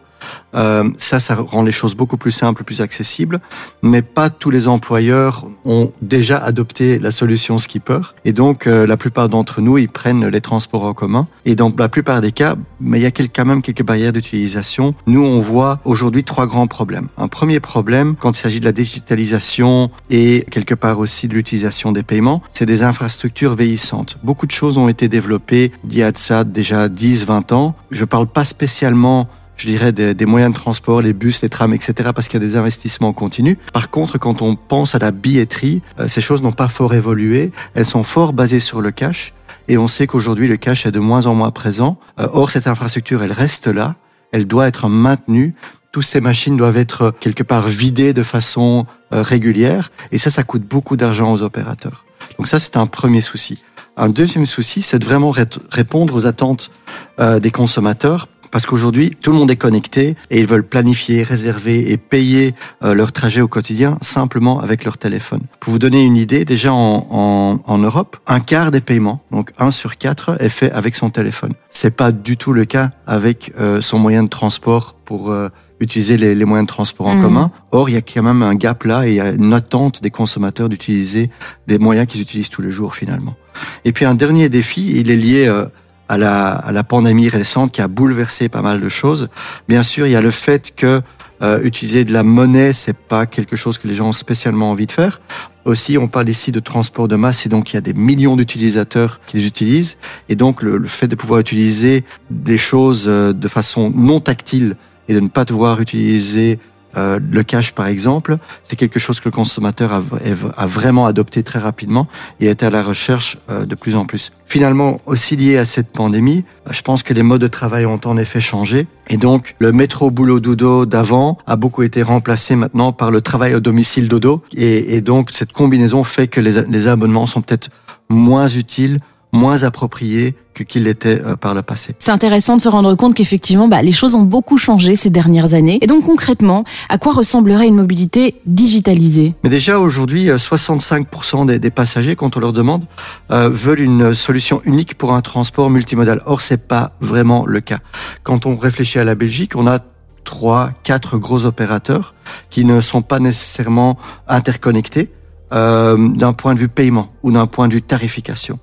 Euh, 0.54 0.90
ça, 0.98 1.20
ça 1.20 1.34
rend 1.36 1.62
les 1.62 1.72
choses 1.72 1.94
beaucoup 1.94 2.16
plus 2.16 2.32
simples, 2.32 2.64
plus 2.64 2.80
accessibles. 2.80 3.40
Mais 3.82 4.02
pas 4.02 4.30
tous 4.30 4.50
les 4.50 4.68
employeurs 4.68 5.46
ont 5.64 5.92
déjà 6.02 6.38
adopté 6.38 6.98
la 6.98 7.10
solution 7.10 7.58
Skipper. 7.58 8.00
Et 8.24 8.32
donc, 8.32 8.66
euh, 8.66 8.86
la 8.86 8.96
plupart 8.96 9.28
d'entre 9.28 9.60
nous, 9.60 9.78
ils 9.78 9.88
prennent 9.88 10.26
les 10.26 10.40
transports 10.40 10.84
en 10.84 10.94
commun. 10.94 11.26
Et 11.44 11.54
dans 11.54 11.72
la 11.78 11.88
plupart 11.88 12.20
des 12.20 12.32
cas, 12.32 12.56
mais 12.80 12.98
il 12.98 13.02
y 13.02 13.06
a 13.06 13.10
quand 13.10 13.44
même 13.44 13.62
quelques 13.62 13.82
barrières 13.82 14.12
d'utilisation. 14.12 14.94
Nous, 15.06 15.24
on 15.24 15.40
voit 15.40 15.80
aujourd'hui 15.84 16.24
trois 16.24 16.46
grands 16.46 16.66
problèmes. 16.66 17.08
Un 17.16 17.28
premier 17.28 17.60
problème, 17.60 18.16
quand 18.18 18.36
il 18.36 18.40
s'agit 18.40 18.60
de 18.60 18.64
la 18.64 18.72
digitalisation 18.72 19.90
et 20.10 20.44
quelque 20.50 20.74
part 20.74 20.98
aussi 20.98 21.28
de 21.28 21.34
l'utilisation 21.34 21.92
des 21.92 22.02
paiements, 22.02 22.42
c'est 22.48 22.66
des 22.66 22.82
infrastructures 22.82 23.54
vieillissantes. 23.54 24.18
Beaucoup 24.22 24.46
de 24.46 24.52
choses 24.52 24.78
ont 24.78 24.88
été 24.88 25.08
développées 25.08 25.72
d'il 25.84 25.98
y 25.98 26.02
ça 26.16 26.44
déjà 26.44 26.88
10, 26.88 27.26
20 27.26 27.52
ans. 27.52 27.74
Je 27.90 28.04
parle 28.04 28.26
pas 28.26 28.44
spécialement 28.44 29.28
je 29.58 29.66
dirais, 29.66 29.92
des, 29.92 30.14
des, 30.14 30.26
moyens 30.26 30.54
de 30.54 30.58
transport, 30.58 31.02
les 31.02 31.12
bus, 31.12 31.42
les 31.42 31.48
trams, 31.48 31.74
etc., 31.74 32.10
parce 32.14 32.28
qu'il 32.28 32.40
y 32.40 32.44
a 32.44 32.46
des 32.46 32.56
investissements 32.56 33.12
continus. 33.12 33.56
Par 33.72 33.90
contre, 33.90 34.16
quand 34.16 34.40
on 34.40 34.56
pense 34.56 34.94
à 34.94 34.98
la 34.98 35.10
billetterie, 35.10 35.82
euh, 35.98 36.08
ces 36.08 36.20
choses 36.20 36.42
n'ont 36.42 36.52
pas 36.52 36.68
fort 36.68 36.94
évolué. 36.94 37.50
Elles 37.74 37.86
sont 37.86 38.04
fort 38.04 38.32
basées 38.32 38.60
sur 38.60 38.80
le 38.80 38.92
cash. 38.92 39.34
Et 39.66 39.76
on 39.76 39.88
sait 39.88 40.06
qu'aujourd'hui, 40.06 40.48
le 40.48 40.56
cash 40.56 40.86
est 40.86 40.92
de 40.92 41.00
moins 41.00 41.26
en 41.26 41.34
moins 41.34 41.50
présent. 41.50 41.98
Euh, 42.20 42.28
or, 42.32 42.50
cette 42.50 42.68
infrastructure, 42.68 43.22
elle 43.22 43.32
reste 43.32 43.66
là. 43.66 43.96
Elle 44.32 44.46
doit 44.46 44.68
être 44.68 44.88
maintenue. 44.88 45.54
Toutes 45.90 46.04
ces 46.04 46.20
machines 46.20 46.56
doivent 46.56 46.76
être 46.76 47.12
quelque 47.18 47.42
part 47.42 47.66
vidées 47.66 48.12
de 48.12 48.22
façon 48.22 48.86
euh, 49.12 49.22
régulière. 49.22 49.90
Et 50.12 50.18
ça, 50.18 50.30
ça 50.30 50.44
coûte 50.44 50.62
beaucoup 50.62 50.96
d'argent 50.96 51.32
aux 51.32 51.42
opérateurs. 51.42 52.04
Donc 52.38 52.46
ça, 52.46 52.60
c'est 52.60 52.76
un 52.76 52.86
premier 52.86 53.20
souci. 53.20 53.62
Un 53.96 54.08
deuxième 54.08 54.46
souci, 54.46 54.82
c'est 54.82 55.00
de 55.00 55.04
vraiment 55.04 55.32
répondre 55.72 56.14
aux 56.14 56.26
attentes 56.28 56.70
des 57.18 57.50
consommateurs 57.50 58.28
parce 58.50 58.66
qu'aujourd'hui, 58.66 59.16
tout 59.20 59.32
le 59.32 59.38
monde 59.38 59.50
est 59.50 59.56
connecté 59.56 60.16
et 60.30 60.40
ils 60.40 60.46
veulent 60.46 60.66
planifier, 60.66 61.22
réserver 61.22 61.90
et 61.90 61.96
payer 61.96 62.54
euh, 62.82 62.94
leur 62.94 63.12
trajet 63.12 63.40
au 63.40 63.48
quotidien 63.48 63.98
simplement 64.00 64.60
avec 64.60 64.84
leur 64.84 64.98
téléphone. 64.98 65.42
Pour 65.60 65.72
vous 65.72 65.78
donner 65.78 66.02
une 66.02 66.16
idée, 66.16 66.44
déjà 66.44 66.72
en, 66.72 67.06
en, 67.10 67.60
en 67.64 67.78
Europe, 67.78 68.16
un 68.26 68.40
quart 68.40 68.70
des 68.70 68.80
paiements, 68.80 69.22
donc 69.30 69.52
un 69.58 69.70
sur 69.70 69.96
quatre, 69.98 70.36
est 70.40 70.48
fait 70.48 70.70
avec 70.72 70.94
son 70.94 71.10
téléphone. 71.10 71.52
C'est 71.68 71.96
pas 71.96 72.12
du 72.12 72.36
tout 72.36 72.52
le 72.52 72.64
cas 72.64 72.90
avec 73.06 73.52
euh, 73.58 73.80
son 73.80 73.98
moyen 73.98 74.22
de 74.22 74.28
transport 74.28 74.96
pour 75.04 75.30
euh, 75.30 75.48
utiliser 75.80 76.16
les, 76.16 76.34
les, 76.34 76.44
moyens 76.44 76.66
de 76.66 76.72
transport 76.72 77.06
en 77.06 77.16
mmh. 77.16 77.22
commun. 77.22 77.50
Or, 77.70 77.88
il 77.88 77.94
y 77.94 77.96
a 77.96 78.02
quand 78.02 78.22
même 78.22 78.42
un 78.42 78.54
gap 78.54 78.84
là 78.84 79.06
et 79.06 79.10
il 79.10 79.14
y 79.14 79.20
a 79.20 79.30
une 79.30 79.52
attente 79.52 80.02
des 80.02 80.10
consommateurs 80.10 80.68
d'utiliser 80.68 81.30
des 81.66 81.78
moyens 81.78 82.06
qu'ils 82.06 82.20
utilisent 82.20 82.50
tous 82.50 82.62
les 82.62 82.70
jours 82.70 82.94
finalement. 82.94 83.36
Et 83.84 83.92
puis 83.92 84.04
un 84.04 84.14
dernier 84.14 84.48
défi, 84.48 84.92
il 84.96 85.10
est 85.10 85.16
lié 85.16 85.46
euh, 85.46 85.66
à 86.08 86.16
la, 86.16 86.48
à 86.48 86.72
la 86.72 86.84
pandémie 86.84 87.28
récente 87.28 87.72
qui 87.72 87.80
a 87.80 87.88
bouleversé 87.88 88.48
pas 88.48 88.62
mal 88.62 88.80
de 88.80 88.88
choses. 88.88 89.28
Bien 89.68 89.82
sûr, 89.82 90.06
il 90.06 90.12
y 90.12 90.16
a 90.16 90.20
le 90.20 90.30
fait 90.30 90.74
que 90.74 91.02
euh, 91.40 91.62
utiliser 91.62 92.04
de 92.04 92.12
la 92.12 92.24
monnaie, 92.24 92.72
c'est 92.72 92.96
pas 92.96 93.26
quelque 93.26 93.54
chose 93.54 93.78
que 93.78 93.86
les 93.86 93.94
gens 93.94 94.08
ont 94.08 94.12
spécialement 94.12 94.70
envie 94.70 94.86
de 94.86 94.92
faire. 94.92 95.20
Aussi, 95.64 95.96
on 95.98 96.08
parle 96.08 96.28
ici 96.28 96.50
de 96.50 96.60
transport 96.60 97.06
de 97.06 97.14
masse 97.14 97.46
et 97.46 97.48
donc 97.48 97.72
il 97.72 97.74
y 97.74 97.76
a 97.76 97.82
des 97.82 97.92
millions 97.92 98.36
d'utilisateurs 98.36 99.20
qui 99.26 99.36
les 99.36 99.46
utilisent. 99.46 99.98
Et 100.28 100.34
donc, 100.34 100.62
le, 100.62 100.78
le, 100.78 100.88
fait 100.88 101.06
de 101.06 101.14
pouvoir 101.14 101.40
utiliser 101.40 102.04
des 102.30 102.58
choses 102.58 103.04
euh, 103.06 103.32
de 103.32 103.48
façon 103.48 103.92
non 103.94 104.18
tactile 104.18 104.76
et 105.08 105.14
de 105.14 105.20
ne 105.20 105.28
pas 105.28 105.44
devoir 105.44 105.80
utiliser 105.80 106.58
euh, 106.96 107.18
le 107.30 107.42
cash, 107.42 107.72
par 107.72 107.86
exemple, 107.86 108.38
c'est 108.62 108.76
quelque 108.76 108.98
chose 108.98 109.20
que 109.20 109.28
le 109.28 109.32
consommateur 109.32 109.92
a, 109.92 110.66
vraiment 110.66 111.06
adopté 111.06 111.42
très 111.42 111.58
rapidement 111.58 112.08
et 112.40 112.46
est 112.46 112.62
à 112.62 112.70
la 112.70 112.82
recherche 112.82 113.38
euh, 113.50 113.66
de 113.66 113.74
plus 113.74 113.96
en 113.96 114.04
plus. 114.04 114.32
Finalement, 114.46 115.00
aussi 115.06 115.36
lié 115.36 115.58
à 115.58 115.64
cette 115.64 115.88
pandémie, 115.88 116.44
je 116.70 116.80
pense 116.82 117.02
que 117.02 117.12
les 117.12 117.22
modes 117.22 117.42
de 117.42 117.48
travail 117.48 117.84
ont 117.86 118.00
en 118.04 118.16
effet 118.16 118.40
changé. 118.40 118.86
Et 119.08 119.16
donc, 119.16 119.54
le 119.58 119.72
métro 119.72 120.10
boulot 120.10 120.40
dodo 120.40 120.86
d'avant 120.86 121.38
a 121.46 121.56
beaucoup 121.56 121.82
été 121.82 122.02
remplacé 122.02 122.56
maintenant 122.56 122.92
par 122.92 123.10
le 123.10 123.20
travail 123.20 123.54
au 123.54 123.60
domicile 123.60 124.08
dodo. 124.08 124.42
Et, 124.54 125.00
donc, 125.00 125.30
cette 125.32 125.52
combinaison 125.52 126.04
fait 126.04 126.28
que 126.28 126.40
les 126.40 126.88
abonnements 126.88 127.26
sont 127.26 127.42
peut-être 127.42 127.70
moins 128.08 128.48
utiles 128.48 129.00
moins 129.32 129.62
approprié 129.62 130.34
que 130.54 130.62
qu'il 130.62 130.84
l'était 130.84 131.20
euh, 131.20 131.36
par 131.36 131.54
le 131.54 131.62
passé. 131.62 131.94
C'est 131.98 132.10
intéressant 132.10 132.56
de 132.56 132.62
se 132.62 132.68
rendre 132.68 132.94
compte 132.94 133.14
qu'effectivement, 133.14 133.68
bah, 133.68 133.82
les 133.82 133.92
choses 133.92 134.14
ont 134.14 134.22
beaucoup 134.22 134.58
changé 134.58 134.96
ces 134.96 135.10
dernières 135.10 135.54
années. 135.54 135.78
Et 135.82 135.86
donc 135.86 136.04
concrètement, 136.04 136.64
à 136.88 136.98
quoi 136.98 137.12
ressemblerait 137.12 137.68
une 137.68 137.76
mobilité 137.76 138.40
digitalisée? 138.46 139.34
Mais 139.44 139.50
déjà 139.50 139.78
aujourd'hui, 139.78 140.28
65% 140.28 141.42
euh, 141.42 141.44
des, 141.46 141.58
des, 141.58 141.70
passagers, 141.70 142.16
quand 142.16 142.36
on 142.36 142.40
leur 142.40 142.52
demande, 142.52 142.84
euh, 143.30 143.48
veulent 143.48 143.80
une 143.80 144.14
solution 144.14 144.60
unique 144.64 144.96
pour 144.96 145.12
un 145.12 145.20
transport 145.20 145.70
multimodal. 145.70 146.22
Or, 146.26 146.40
c'est 146.40 146.66
pas 146.66 146.92
vraiment 147.00 147.46
le 147.46 147.60
cas. 147.60 147.78
Quand 148.22 148.46
on 148.46 148.56
réfléchit 148.56 148.98
à 148.98 149.04
la 149.04 149.14
Belgique, 149.14 149.54
on 149.54 149.66
a 149.66 149.78
trois, 150.24 150.72
quatre 150.82 151.16
gros 151.16 151.46
opérateurs 151.46 152.14
qui 152.50 152.64
ne 152.64 152.80
sont 152.80 153.00
pas 153.00 153.18
nécessairement 153.18 153.96
interconnectés 154.26 155.10
euh, 155.52 156.08
d'un 156.08 156.32
point 156.32 156.54
de 156.54 156.60
vue 156.60 156.68
paiement 156.68 157.12
ou 157.22 157.32
d'un 157.32 157.46
point 157.46 157.68
de 157.68 157.74
vue 157.74 157.82
tarification. 157.82 158.58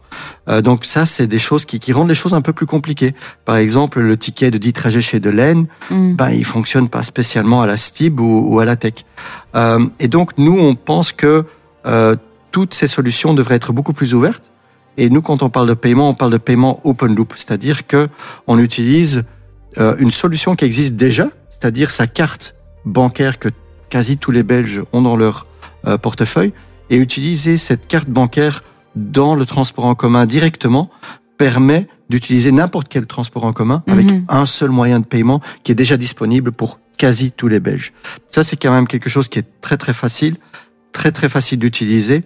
Euh, 0.48 0.62
donc 0.62 0.86
ça, 0.86 1.06
c'est 1.06 1.28
des 1.28 1.40
choses 1.40 1.66
qui, 1.66 1.80
qui, 1.80 1.94
rendent 1.94 2.10
les 2.10 2.16
choses 2.16 2.34
un 2.34 2.42
peu 2.42 2.54
plus 2.54 2.66
compliquées. 2.66 3.16
Par 3.44 3.58
exemple, 3.58 4.00
le 4.00 4.18
ticket 4.18 4.52
de 4.52 4.58
10 4.58 4.74
trajets 4.74 5.02
chez 5.02 5.20
Delaine, 5.20 5.68
mm. 5.90 6.16
ben, 6.16 6.30
il 6.30 6.46
fonctionne 6.46 6.90
pas 6.90 7.04
spécialement 7.04 7.62
à 7.62 7.68
la 7.68 7.78
STIB 7.78 8.20
ou, 8.20 8.54
ou 8.54 8.60
à 8.60 8.66
la 8.66 8.76
Tech. 8.76 9.06
Euh, 9.56 9.86
et 10.00 10.08
donc, 10.08 10.38
nous, 10.38 10.58
on 10.58 10.76
pense 10.76 11.12
que 11.12 11.46
euh, 11.86 12.16
toutes 12.52 12.74
ces 12.74 12.88
solutions 12.88 13.34
devraient 13.34 13.56
être 13.56 13.74
beaucoup 13.74 13.94
plus 13.94 14.14
ouvertes. 14.14 14.52
Et 14.98 15.10
nous, 15.10 15.22
quand 15.22 15.44
on 15.44 15.50
parle 15.50 15.68
de 15.68 15.74
paiement, 15.74 16.10
on 16.10 16.14
parle 16.14 16.32
de 16.32 16.38
paiement 16.38 16.80
open 16.84 17.14
loop, 17.14 17.34
c'est-à-dire 17.36 17.86
que 17.86 18.08
on 18.48 18.60
utilise 18.60 19.26
euh, 19.78 19.96
une 19.98 20.12
solution 20.12 20.56
qui 20.56 20.66
existe 20.66 20.96
déjà, 20.96 21.28
c'est-à-dire 21.50 21.92
sa 21.92 22.08
carte 22.08 22.56
bancaire 22.86 23.40
que 23.40 23.50
quasi 23.90 24.18
tous 24.18 24.32
les 24.32 24.44
Belges 24.44 24.84
ont 24.94 25.02
dans 25.02 25.18
leur 25.18 25.48
euh, 25.86 25.98
portefeuille, 25.98 26.54
et 26.90 26.98
utiliser 26.98 27.58
cette 27.58 27.88
carte 27.88 28.10
bancaire 28.10 28.64
dans 28.96 29.36
le 29.36 29.46
transport 29.46 29.86
en 29.86 29.96
commun 29.96 30.26
directement 30.26 30.90
permet 31.38 31.88
d'utiliser 32.10 32.52
n'importe 32.52 32.88
quel 32.88 33.06
transport 33.08 33.44
en 33.44 33.54
commun 33.54 33.84
avec 33.88 34.06
mm 34.06 34.10
-hmm. 34.10 34.26
un 34.42 34.46
seul 34.46 34.70
moyen 34.70 35.00
de 35.00 35.06
paiement 35.06 35.42
qui 35.64 35.72
est 35.72 35.76
déjà 35.84 35.98
disponible 35.98 36.52
pour 36.52 36.80
quasi 36.98 37.32
tous 37.32 37.50
les 37.50 37.60
Belges. 37.60 37.92
Ça, 38.28 38.44
c'est 38.44 38.58
quand 38.62 38.72
même 38.72 38.88
quelque 38.88 39.10
chose 39.10 39.28
qui 39.28 39.40
est 39.40 39.48
très 39.62 39.78
très 39.78 39.94
facile, 39.94 40.36
très 40.92 41.12
très 41.12 41.30
facile 41.30 41.60
d'utiliser. 41.60 42.24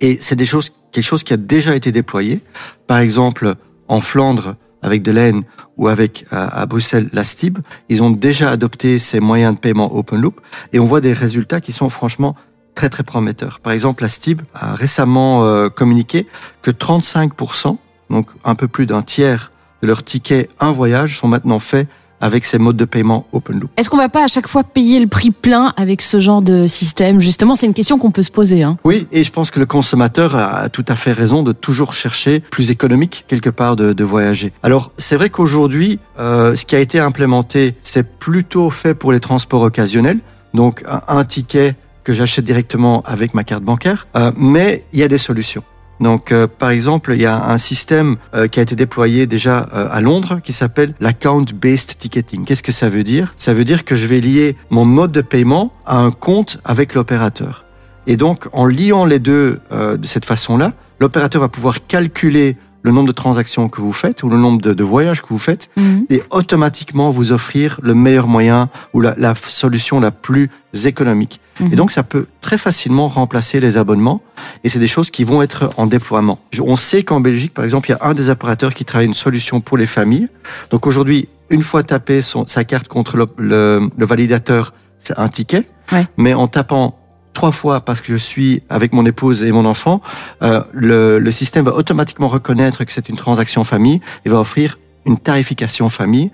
Et 0.00 0.16
c'est 0.16 0.36
des 0.36 0.46
choses, 0.46 0.72
quelque 0.92 1.04
chose 1.12 1.24
qui 1.24 1.34
a 1.34 1.36
déjà 1.36 1.74
été 1.74 1.90
déployé. 1.92 2.40
Par 2.86 2.98
exemple, 2.98 3.56
en 3.88 4.00
Flandre, 4.00 4.56
avec 4.82 5.02
Delaine 5.02 5.42
ou 5.76 5.88
avec 5.88 6.24
à, 6.30 6.60
à 6.60 6.66
Bruxelles 6.66 7.08
la 7.12 7.24
STIB, 7.24 7.58
ils 7.88 8.02
ont 8.02 8.10
déjà 8.10 8.50
adopté 8.50 8.98
ces 8.98 9.20
moyens 9.20 9.54
de 9.54 9.60
paiement 9.60 9.94
open 9.94 10.20
loop 10.20 10.40
et 10.72 10.78
on 10.78 10.86
voit 10.86 11.00
des 11.00 11.12
résultats 11.12 11.60
qui 11.60 11.72
sont 11.72 11.90
franchement 11.90 12.34
très 12.80 12.88
très 12.88 13.02
prometteur. 13.02 13.60
Par 13.60 13.74
exemple, 13.74 14.02
la 14.02 14.08
STIB 14.08 14.40
a 14.54 14.74
récemment 14.74 15.44
euh, 15.44 15.68
communiqué 15.68 16.26
que 16.62 16.70
35%, 16.70 17.76
donc 18.08 18.28
un 18.42 18.54
peu 18.54 18.68
plus 18.68 18.86
d'un 18.86 19.02
tiers 19.02 19.52
de 19.82 19.86
leurs 19.86 20.02
tickets 20.02 20.48
un 20.60 20.72
voyage 20.72 21.18
sont 21.18 21.28
maintenant 21.28 21.58
faits 21.58 21.88
avec 22.22 22.46
ces 22.46 22.56
modes 22.56 22.78
de 22.78 22.86
paiement 22.86 23.26
open 23.32 23.60
loop. 23.60 23.70
Est-ce 23.76 23.90
qu'on 23.90 23.98
va 23.98 24.08
pas 24.08 24.24
à 24.24 24.28
chaque 24.28 24.48
fois 24.48 24.64
payer 24.64 24.98
le 24.98 25.08
prix 25.08 25.30
plein 25.30 25.74
avec 25.76 26.00
ce 26.00 26.20
genre 26.20 26.40
de 26.40 26.66
système? 26.66 27.20
Justement, 27.20 27.54
c'est 27.54 27.66
une 27.66 27.74
question 27.74 27.98
qu'on 27.98 28.12
peut 28.12 28.22
se 28.22 28.30
poser. 28.30 28.62
Hein. 28.62 28.78
Oui, 28.84 29.06
et 29.12 29.24
je 29.24 29.30
pense 29.30 29.50
que 29.50 29.60
le 29.60 29.66
consommateur 29.66 30.34
a 30.34 30.70
tout 30.70 30.84
à 30.88 30.96
fait 30.96 31.12
raison 31.12 31.42
de 31.42 31.52
toujours 31.52 31.92
chercher 31.92 32.40
plus 32.40 32.70
économique 32.70 33.26
quelque 33.28 33.50
part 33.50 33.76
de, 33.76 33.92
de 33.92 34.04
voyager. 34.04 34.54
Alors, 34.62 34.90
c'est 34.96 35.16
vrai 35.16 35.28
qu'aujourd'hui, 35.28 35.98
euh, 36.18 36.54
ce 36.54 36.64
qui 36.64 36.76
a 36.76 36.80
été 36.80 36.98
implémenté, 36.98 37.74
c'est 37.80 38.18
plutôt 38.18 38.70
fait 38.70 38.94
pour 38.94 39.12
les 39.12 39.20
transports 39.20 39.60
occasionnels. 39.60 40.20
Donc, 40.54 40.82
un, 40.88 41.02
un 41.08 41.24
ticket 41.26 41.76
que 42.04 42.12
j'achète 42.12 42.44
directement 42.44 43.02
avec 43.06 43.34
ma 43.34 43.44
carte 43.44 43.62
bancaire, 43.62 44.06
euh, 44.16 44.32
mais 44.36 44.84
il 44.92 45.00
y 45.00 45.02
a 45.02 45.08
des 45.08 45.18
solutions. 45.18 45.62
Donc, 46.00 46.32
euh, 46.32 46.46
par 46.46 46.70
exemple, 46.70 47.12
il 47.14 47.20
y 47.20 47.26
a 47.26 47.44
un 47.44 47.58
système 47.58 48.16
euh, 48.34 48.48
qui 48.48 48.58
a 48.58 48.62
été 48.62 48.74
déployé 48.74 49.26
déjà 49.26 49.68
euh, 49.74 49.86
à 49.90 50.00
Londres 50.00 50.40
qui 50.42 50.54
s'appelle 50.54 50.94
l'account-based 50.98 51.98
ticketing. 51.98 52.46
Qu'est-ce 52.46 52.62
que 52.62 52.72
ça 52.72 52.88
veut 52.88 53.04
dire? 53.04 53.34
Ça 53.36 53.52
veut 53.52 53.64
dire 53.64 53.84
que 53.84 53.96
je 53.96 54.06
vais 54.06 54.20
lier 54.20 54.56
mon 54.70 54.86
mode 54.86 55.12
de 55.12 55.20
paiement 55.20 55.72
à 55.84 55.98
un 55.98 56.10
compte 56.10 56.58
avec 56.64 56.94
l'opérateur. 56.94 57.66
Et 58.06 58.16
donc, 58.16 58.48
en 58.54 58.64
liant 58.64 59.04
les 59.04 59.18
deux 59.18 59.60
de 59.70 60.06
cette 60.06 60.24
façon-là, 60.24 60.72
l'opérateur 61.00 61.42
va 61.42 61.48
pouvoir 61.48 61.86
calculer 61.86 62.56
le 62.82 62.92
nombre 62.92 63.08
de 63.08 63.12
transactions 63.12 63.68
que 63.68 63.80
vous 63.80 63.92
faites 63.92 64.22
ou 64.22 64.28
le 64.30 64.36
nombre 64.36 64.60
de, 64.62 64.72
de 64.72 64.84
voyages 64.84 65.20
que 65.22 65.28
vous 65.28 65.38
faites 65.38 65.68
Mhm. 65.76 66.06
et 66.10 66.22
automatiquement 66.30 67.10
vous 67.10 67.32
offrir 67.32 67.78
le 67.82 67.94
meilleur 67.94 68.26
moyen 68.28 68.70
ou 68.94 69.00
la, 69.00 69.14
la 69.18 69.34
solution 69.34 70.00
la 70.00 70.10
plus 70.10 70.50
économique. 70.84 71.40
Mhm. 71.60 71.72
Et 71.72 71.76
donc 71.76 71.90
ça 71.90 72.02
peut 72.02 72.26
très 72.40 72.58
facilement 72.58 73.08
remplacer 73.08 73.60
les 73.60 73.76
abonnements 73.76 74.22
et 74.64 74.68
c'est 74.68 74.78
des 74.78 74.86
choses 74.86 75.10
qui 75.10 75.24
vont 75.24 75.42
être 75.42 75.70
en 75.76 75.86
déploiement. 75.86 76.38
On 76.62 76.76
sait 76.76 77.02
qu'en 77.02 77.20
Belgique, 77.20 77.52
par 77.52 77.64
exemple, 77.64 77.88
il 77.90 77.92
y 77.92 77.94
a 77.96 78.06
un 78.06 78.14
des 78.14 78.28
opérateurs 78.28 78.72
qui 78.74 78.84
travaille 78.84 79.06
une 79.06 79.14
solution 79.14 79.60
pour 79.60 79.76
les 79.76 79.86
familles. 79.86 80.28
Donc 80.70 80.86
aujourd'hui, 80.86 81.28
une 81.50 81.62
fois 81.62 81.82
tapé 81.82 82.22
son, 82.22 82.46
sa 82.46 82.64
carte 82.64 82.88
contre 82.88 83.16
le, 83.16 83.26
le- 83.36 83.90
le 83.96 84.06
validateur, 84.06 84.72
c'est 85.00 85.18
un 85.18 85.28
ticket. 85.28 85.64
Ouais. 85.92 86.06
Mais 86.16 86.34
en 86.34 86.46
tapant 86.46 86.99
trois 87.32 87.52
fois 87.52 87.80
parce 87.80 88.00
que 88.00 88.12
je 88.12 88.16
suis 88.16 88.62
avec 88.68 88.92
mon 88.92 89.06
épouse 89.06 89.42
et 89.42 89.52
mon 89.52 89.64
enfant, 89.64 90.00
euh, 90.42 90.62
le, 90.72 91.18
le 91.18 91.30
système 91.30 91.64
va 91.64 91.74
automatiquement 91.74 92.28
reconnaître 92.28 92.84
que 92.84 92.92
c'est 92.92 93.08
une 93.08 93.16
transaction 93.16 93.64
famille 93.64 94.00
et 94.24 94.28
va 94.28 94.40
offrir 94.40 94.78
une 95.06 95.18
tarification 95.18 95.88
famille. 95.88 96.30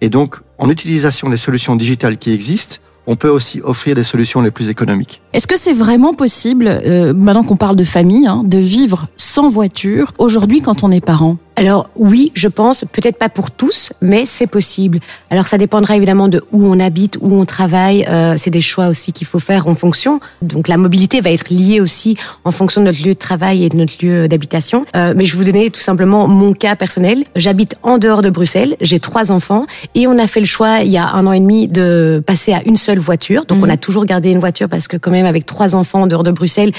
Et 0.00 0.10
donc, 0.10 0.36
en 0.58 0.68
utilisation 0.70 1.30
des 1.30 1.36
solutions 1.36 1.76
digitales 1.76 2.18
qui 2.18 2.32
existent, 2.32 2.76
on 3.06 3.16
peut 3.16 3.30
aussi 3.30 3.62
offrir 3.62 3.94
des 3.94 4.04
solutions 4.04 4.42
les 4.42 4.50
plus 4.50 4.68
économiques. 4.68 5.22
Est-ce 5.32 5.46
que 5.46 5.58
c'est 5.58 5.72
vraiment 5.72 6.12
possible, 6.12 6.68
euh, 6.68 7.14
maintenant 7.14 7.42
qu'on 7.42 7.56
parle 7.56 7.76
de 7.76 7.84
famille, 7.84 8.26
hein, 8.26 8.42
de 8.44 8.58
vivre 8.58 9.08
sans 9.16 9.48
voiture 9.48 10.12
aujourd'hui 10.18 10.60
quand 10.60 10.84
on 10.84 10.90
est 10.90 11.00
parent? 11.00 11.38
Alors 11.58 11.90
oui, 11.96 12.30
je 12.34 12.48
pense, 12.48 12.84
peut-être 12.92 13.18
pas 13.18 13.28
pour 13.28 13.50
tous, 13.50 13.92
mais 14.00 14.26
c'est 14.26 14.46
possible. 14.46 15.00
Alors 15.30 15.48
ça 15.48 15.58
dépendra 15.58 15.96
évidemment 15.96 16.28
de 16.28 16.42
où 16.52 16.64
on 16.66 16.78
habite, 16.78 17.18
où 17.20 17.34
on 17.34 17.44
travaille. 17.44 18.06
Euh, 18.08 18.34
c'est 18.36 18.50
des 18.50 18.60
choix 18.60 18.86
aussi 18.88 19.12
qu'il 19.12 19.26
faut 19.26 19.38
faire 19.40 19.66
en 19.66 19.74
fonction. 19.74 20.20
Donc 20.40 20.68
la 20.68 20.76
mobilité 20.76 21.20
va 21.20 21.30
être 21.30 21.50
liée 21.50 21.80
aussi 21.80 22.16
en 22.44 22.52
fonction 22.52 22.80
de 22.80 22.86
notre 22.86 23.02
lieu 23.02 23.14
de 23.14 23.18
travail 23.18 23.64
et 23.64 23.68
de 23.68 23.76
notre 23.76 23.94
lieu 24.00 24.28
d'habitation. 24.28 24.86
Euh, 24.94 25.14
mais 25.16 25.24
je 25.26 25.32
vais 25.32 25.38
vous 25.38 25.44
donner 25.50 25.70
tout 25.70 25.80
simplement 25.80 26.28
mon 26.28 26.52
cas 26.52 26.76
personnel. 26.76 27.24
J'habite 27.34 27.74
en 27.82 27.98
dehors 27.98 28.22
de 28.22 28.30
Bruxelles, 28.30 28.76
j'ai 28.80 29.00
trois 29.00 29.32
enfants 29.32 29.66
et 29.94 30.06
on 30.06 30.18
a 30.18 30.26
fait 30.26 30.40
le 30.40 30.46
choix 30.46 30.80
il 30.82 30.90
y 30.90 30.98
a 30.98 31.08
un 31.08 31.26
an 31.26 31.32
et 31.32 31.40
demi 31.40 31.66
de 31.68 32.22
passer 32.24 32.52
à 32.52 32.62
une 32.66 32.76
seule 32.76 32.98
voiture. 32.98 33.44
Donc 33.46 33.58
Mhm. 33.58 33.64
on 33.64 33.70
a 33.70 33.76
toujours 33.76 34.04
gardé 34.04 34.30
une 34.30 34.38
voiture 34.40 34.68
parce 34.68 34.86
que 34.86 34.96
quand 34.96 35.10
même 35.10 35.26
avec 35.26 35.44
trois 35.44 35.74
enfants 35.74 36.02
en 36.02 36.06
dehors 36.06 36.24
de 36.24 36.30
Bruxelles, 36.30 36.72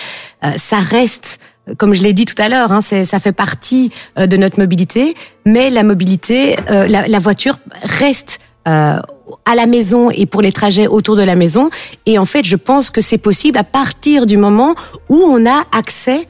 euh, 0.45 0.51
ça 0.57 0.77
reste 0.77 1.39
comme 1.77 1.93
je 1.93 2.03
l'ai 2.03 2.13
dit 2.13 2.25
tout 2.25 2.39
à 2.41 2.49
l'heure, 2.49 2.71
hein, 2.71 2.81
ça 2.81 3.19
fait 3.19 3.31
partie 3.31 3.91
euh, 4.17 4.27
de 4.27 4.37
notre 4.37 4.59
mobilité, 4.59 5.15
mais 5.45 5.69
la 5.69 5.83
mobilité, 5.83 6.57
euh, 6.69 6.87
la, 6.87 7.07
la 7.07 7.19
voiture 7.19 7.59
reste 7.83 8.39
euh, 8.67 8.99
à 9.45 9.55
la 9.55 9.65
maison 9.65 10.09
et 10.09 10.25
pour 10.25 10.41
les 10.41 10.51
trajets 10.51 10.87
autour 10.87 11.15
de 11.15 11.21
la 11.21 11.35
maison. 11.35 11.69
Et 12.05 12.17
en 12.17 12.25
fait, 12.25 12.43
je 12.43 12.55
pense 12.55 12.89
que 12.89 13.01
c'est 13.01 13.17
possible 13.17 13.57
à 13.57 13.63
partir 13.63 14.25
du 14.25 14.37
moment 14.37 14.75
où 15.09 15.15
on 15.17 15.45
a 15.45 15.63
accès 15.71 16.27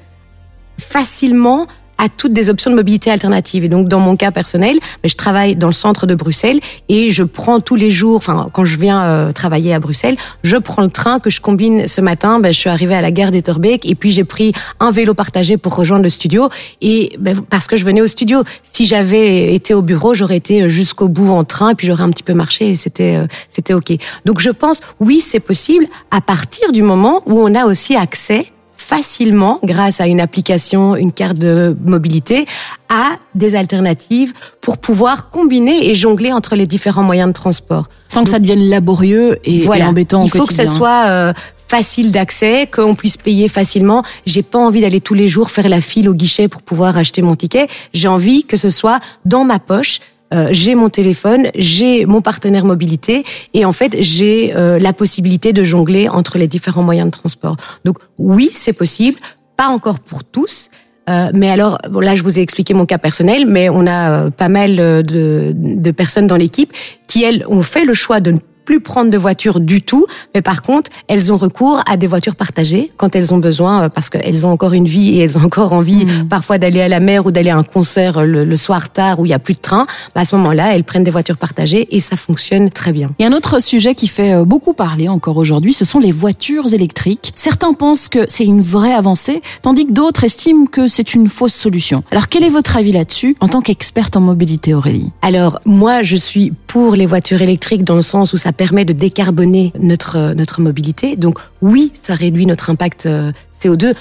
facilement 0.77 1.67
à 1.99 2.09
toutes 2.09 2.33
des 2.33 2.49
options 2.49 2.71
de 2.71 2.75
mobilité 2.75 3.11
alternatives. 3.11 3.63
Et 3.63 3.69
donc, 3.69 3.87
dans 3.87 3.99
mon 3.99 4.15
cas 4.15 4.31
personnel, 4.31 4.77
mais 5.03 5.09
je 5.09 5.17
travaille 5.17 5.55
dans 5.55 5.67
le 5.67 5.73
centre 5.73 6.07
de 6.07 6.15
Bruxelles 6.15 6.59
et 6.87 7.11
je 7.11 7.23
prends 7.23 7.59
tous 7.59 7.75
les 7.75 7.91
jours, 7.91 8.15
enfin, 8.15 8.49
quand 8.51 8.65
je 8.65 8.79
viens 8.79 9.03
euh, 9.03 9.31
travailler 9.31 9.73
à 9.73 9.79
Bruxelles, 9.79 10.17
je 10.43 10.57
prends 10.57 10.81
le 10.81 10.89
train 10.89 11.19
que 11.19 11.29
je 11.29 11.41
combine 11.41 11.87
ce 11.87 12.01
matin. 12.01 12.39
Ben, 12.39 12.51
je 12.53 12.57
suis 12.57 12.69
arrivée 12.69 12.95
à 12.95 13.01
la 13.01 13.11
gare 13.11 13.31
d'Etterbeek 13.31 13.85
et 13.85 13.95
puis 13.95 14.11
j'ai 14.11 14.23
pris 14.23 14.53
un 14.79 14.91
vélo 14.91 15.13
partagé 15.13 15.57
pour 15.57 15.75
rejoindre 15.75 16.03
le 16.03 16.09
studio. 16.09 16.49
Et 16.81 17.15
ben, 17.19 17.39
parce 17.41 17.67
que 17.67 17.77
je 17.77 17.85
venais 17.85 18.01
au 18.01 18.07
studio. 18.07 18.43
Si 18.63 18.85
j'avais 18.85 19.53
été 19.53 19.73
au 19.73 19.81
bureau, 19.81 20.13
j'aurais 20.13 20.37
été 20.37 20.69
jusqu'au 20.69 21.09
bout 21.09 21.29
en 21.29 21.43
train, 21.43 21.75
puis 21.75 21.85
j'aurais 21.85 22.03
un 22.03 22.09
petit 22.09 22.23
peu 22.23 22.33
marché 22.33 22.69
et 22.69 22.75
c'était 22.75 23.17
euh, 23.17 23.27
c'était 23.49 23.73
ok. 23.73 23.93
Donc, 24.25 24.39
je 24.39 24.49
pense, 24.49 24.81
oui, 24.99 25.19
c'est 25.19 25.39
possible 25.39 25.85
à 26.11 26.21
partir 26.21 26.71
du 26.71 26.81
moment 26.81 27.21
où 27.25 27.39
on 27.39 27.53
a 27.55 27.65
aussi 27.65 27.95
accès 27.95 28.47
facilement, 28.89 29.59
grâce 29.63 30.01
à 30.01 30.07
une 30.07 30.19
application, 30.19 30.95
une 30.95 31.11
carte 31.11 31.37
de 31.37 31.77
mobilité, 31.85 32.47
à 32.89 33.17
des 33.35 33.55
alternatives 33.55 34.33
pour 34.61 34.79
pouvoir 34.79 35.29
combiner 35.29 35.89
et 35.89 35.93
jongler 35.93 36.33
entre 36.33 36.55
les 36.55 36.65
différents 36.65 37.03
moyens 37.03 37.29
de 37.29 37.33
transport. 37.33 37.87
Sans 38.07 38.23
que 38.23 38.31
ça 38.31 38.39
devienne 38.39 38.67
laborieux 38.67 39.37
et, 39.43 39.63
embêtant 39.83 40.23
Il 40.23 40.31
faut 40.31 40.47
que 40.47 40.55
ça 40.55 40.65
soit 40.65 41.05
euh, 41.07 41.33
facile 41.67 42.11
d'accès, 42.11 42.65
qu'on 42.65 42.95
puisse 42.95 43.15
payer 43.15 43.47
facilement. 43.47 44.01
J'ai 44.25 44.41
pas 44.41 44.57
envie 44.57 44.81
d'aller 44.81 45.01
tous 45.01 45.13
les 45.13 45.27
jours 45.27 45.51
faire 45.51 45.69
la 45.69 45.81
file 45.81 46.09
au 46.09 46.15
guichet 46.15 46.47
pour 46.47 46.63
pouvoir 46.63 46.97
acheter 46.97 47.21
mon 47.21 47.35
ticket. 47.35 47.67
J'ai 47.93 48.07
envie 48.07 48.43
que 48.43 48.57
ce 48.57 48.71
soit 48.71 48.99
dans 49.23 49.43
ma 49.43 49.59
poche. 49.59 49.99
Euh, 50.33 50.49
j'ai 50.51 50.75
mon 50.75 50.89
téléphone, 50.89 51.49
j'ai 51.55 52.05
mon 52.05 52.21
partenaire 52.21 52.65
mobilité 52.65 53.23
et 53.53 53.65
en 53.65 53.71
fait 53.71 53.95
j'ai 53.99 54.53
euh, 54.55 54.77
la 54.79 54.93
possibilité 54.93 55.53
de 55.53 55.63
jongler 55.63 56.07
entre 56.07 56.37
les 56.37 56.47
différents 56.47 56.83
moyens 56.83 57.07
de 57.07 57.11
transport. 57.11 57.57
Donc 57.85 57.97
oui, 58.17 58.49
c'est 58.53 58.73
possible, 58.73 59.19
pas 59.57 59.67
encore 59.67 59.99
pour 59.99 60.23
tous. 60.23 60.69
Euh, 61.09 61.31
mais 61.33 61.49
alors, 61.49 61.79
bon, 61.89 61.99
là, 61.99 62.15
je 62.15 62.21
vous 62.21 62.37
ai 62.39 62.41
expliqué 62.41 62.73
mon 62.73 62.85
cas 62.85 62.97
personnel, 62.97 63.45
mais 63.47 63.69
on 63.69 63.87
a 63.87 64.11
euh, 64.11 64.29
pas 64.29 64.47
mal 64.47 64.79
euh, 64.79 65.01
de, 65.01 65.53
de 65.55 65.91
personnes 65.91 66.27
dans 66.27 66.35
l'équipe 66.35 66.71
qui, 67.07 67.23
elles, 67.23 67.43
ont 67.47 67.63
fait 67.63 67.83
le 67.83 67.93
choix 67.93 68.19
de 68.19 68.31
ne 68.31 68.39
plus 68.69 68.81
prendre 68.81 69.09
de 69.09 69.17
voiture 69.17 69.59
du 69.59 69.81
tout, 69.81 70.05
mais 70.35 70.43
par 70.43 70.61
contre, 70.61 70.91
elles 71.07 71.33
ont 71.33 71.37
recours 71.37 71.81
à 71.89 71.97
des 71.97 72.05
voitures 72.05 72.35
partagées 72.35 72.91
quand 72.97 73.15
elles 73.15 73.33
ont 73.33 73.39
besoin, 73.39 73.85
euh, 73.85 73.89
parce 73.89 74.11
qu'elles 74.11 74.45
ont 74.45 74.51
encore 74.51 74.73
une 74.73 74.87
vie 74.87 75.15
et 75.15 75.23
elles 75.23 75.39
ont 75.39 75.43
encore 75.43 75.73
envie 75.73 76.05
Mhm. 76.05 76.27
parfois 76.27 76.59
d'aller 76.59 76.79
à 76.79 76.87
la 76.87 76.99
mer 76.99 77.25
ou 77.25 77.31
d'aller 77.31 77.49
à 77.49 77.57
un 77.57 77.63
concert 77.63 78.19
euh, 78.19 78.25
le, 78.25 78.45
le 78.45 78.57
soir 78.57 78.91
tard 78.91 79.19
où 79.19 79.25
il 79.25 79.29
y 79.29 79.33
a 79.33 79.39
plus 79.39 79.55
de 79.55 79.59
train. 79.59 79.87
Bah, 80.13 80.21
à 80.21 80.25
ce 80.25 80.35
moment-là, 80.35 80.75
elles 80.75 80.83
prennent 80.83 81.03
des 81.03 81.09
voitures 81.09 81.37
partagées 81.37 81.87
et 81.95 81.99
ça 81.99 82.15
fonctionne 82.15 82.69
très 82.69 82.91
bien. 82.91 83.09
Il 83.17 83.23
y 83.23 83.25
a 83.25 83.29
un 83.31 83.33
autre 83.35 83.59
sujet 83.59 83.95
qui 83.95 84.07
fait 84.07 84.33
euh, 84.33 84.45
beaucoup 84.45 84.73
parler 84.73 85.09
encore 85.09 85.37
aujourd'hui, 85.37 85.73
ce 85.73 85.83
sont 85.83 85.99
les 85.99 86.11
voitures 86.11 86.71
électriques. 86.71 87.33
Certains 87.35 87.73
pensent 87.73 88.07
que 88.07 88.25
c'est 88.27 88.45
une 88.45 88.61
vraie 88.61 88.93
avancée, 88.93 89.41
tandis 89.63 89.87
que 89.87 89.93
d'autres 89.93 90.25
estiment 90.25 90.67
que 90.67 90.87
c'est 90.87 91.15
une 91.15 91.27
fausse 91.27 91.55
solution. 91.55 92.03
Alors 92.11 92.29
quel 92.29 92.43
est 92.43 92.49
votre 92.49 92.77
avis 92.77 92.91
là-dessus 92.91 93.35
en 93.39 93.47
tant 93.47 93.61
qu'experte 93.61 94.15
en 94.15 94.21
mobilité, 94.21 94.75
Aurélie? 94.75 95.11
Alors 95.23 95.59
moi, 95.65 96.03
je 96.03 96.15
suis 96.17 96.53
pour 96.67 96.93
les 96.93 97.07
voitures 97.07 97.41
électriques 97.41 97.83
dans 97.83 97.95
le 97.95 98.03
sens 98.03 98.31
où 98.33 98.37
ça 98.37 98.51
permet 98.59 98.83
de 98.83 98.91
décarboner 98.91 99.71
notre 99.79 100.17
euh, 100.17 100.33
notre 100.33 100.59
mobilité. 100.59 101.15
Donc 101.15 101.39
oui, 101.61 101.91
ça 101.93 102.13
réduit 102.13 102.45
notre 102.45 102.69
impact 102.69 103.05
euh, 103.05 103.31
CO2. 103.57 103.95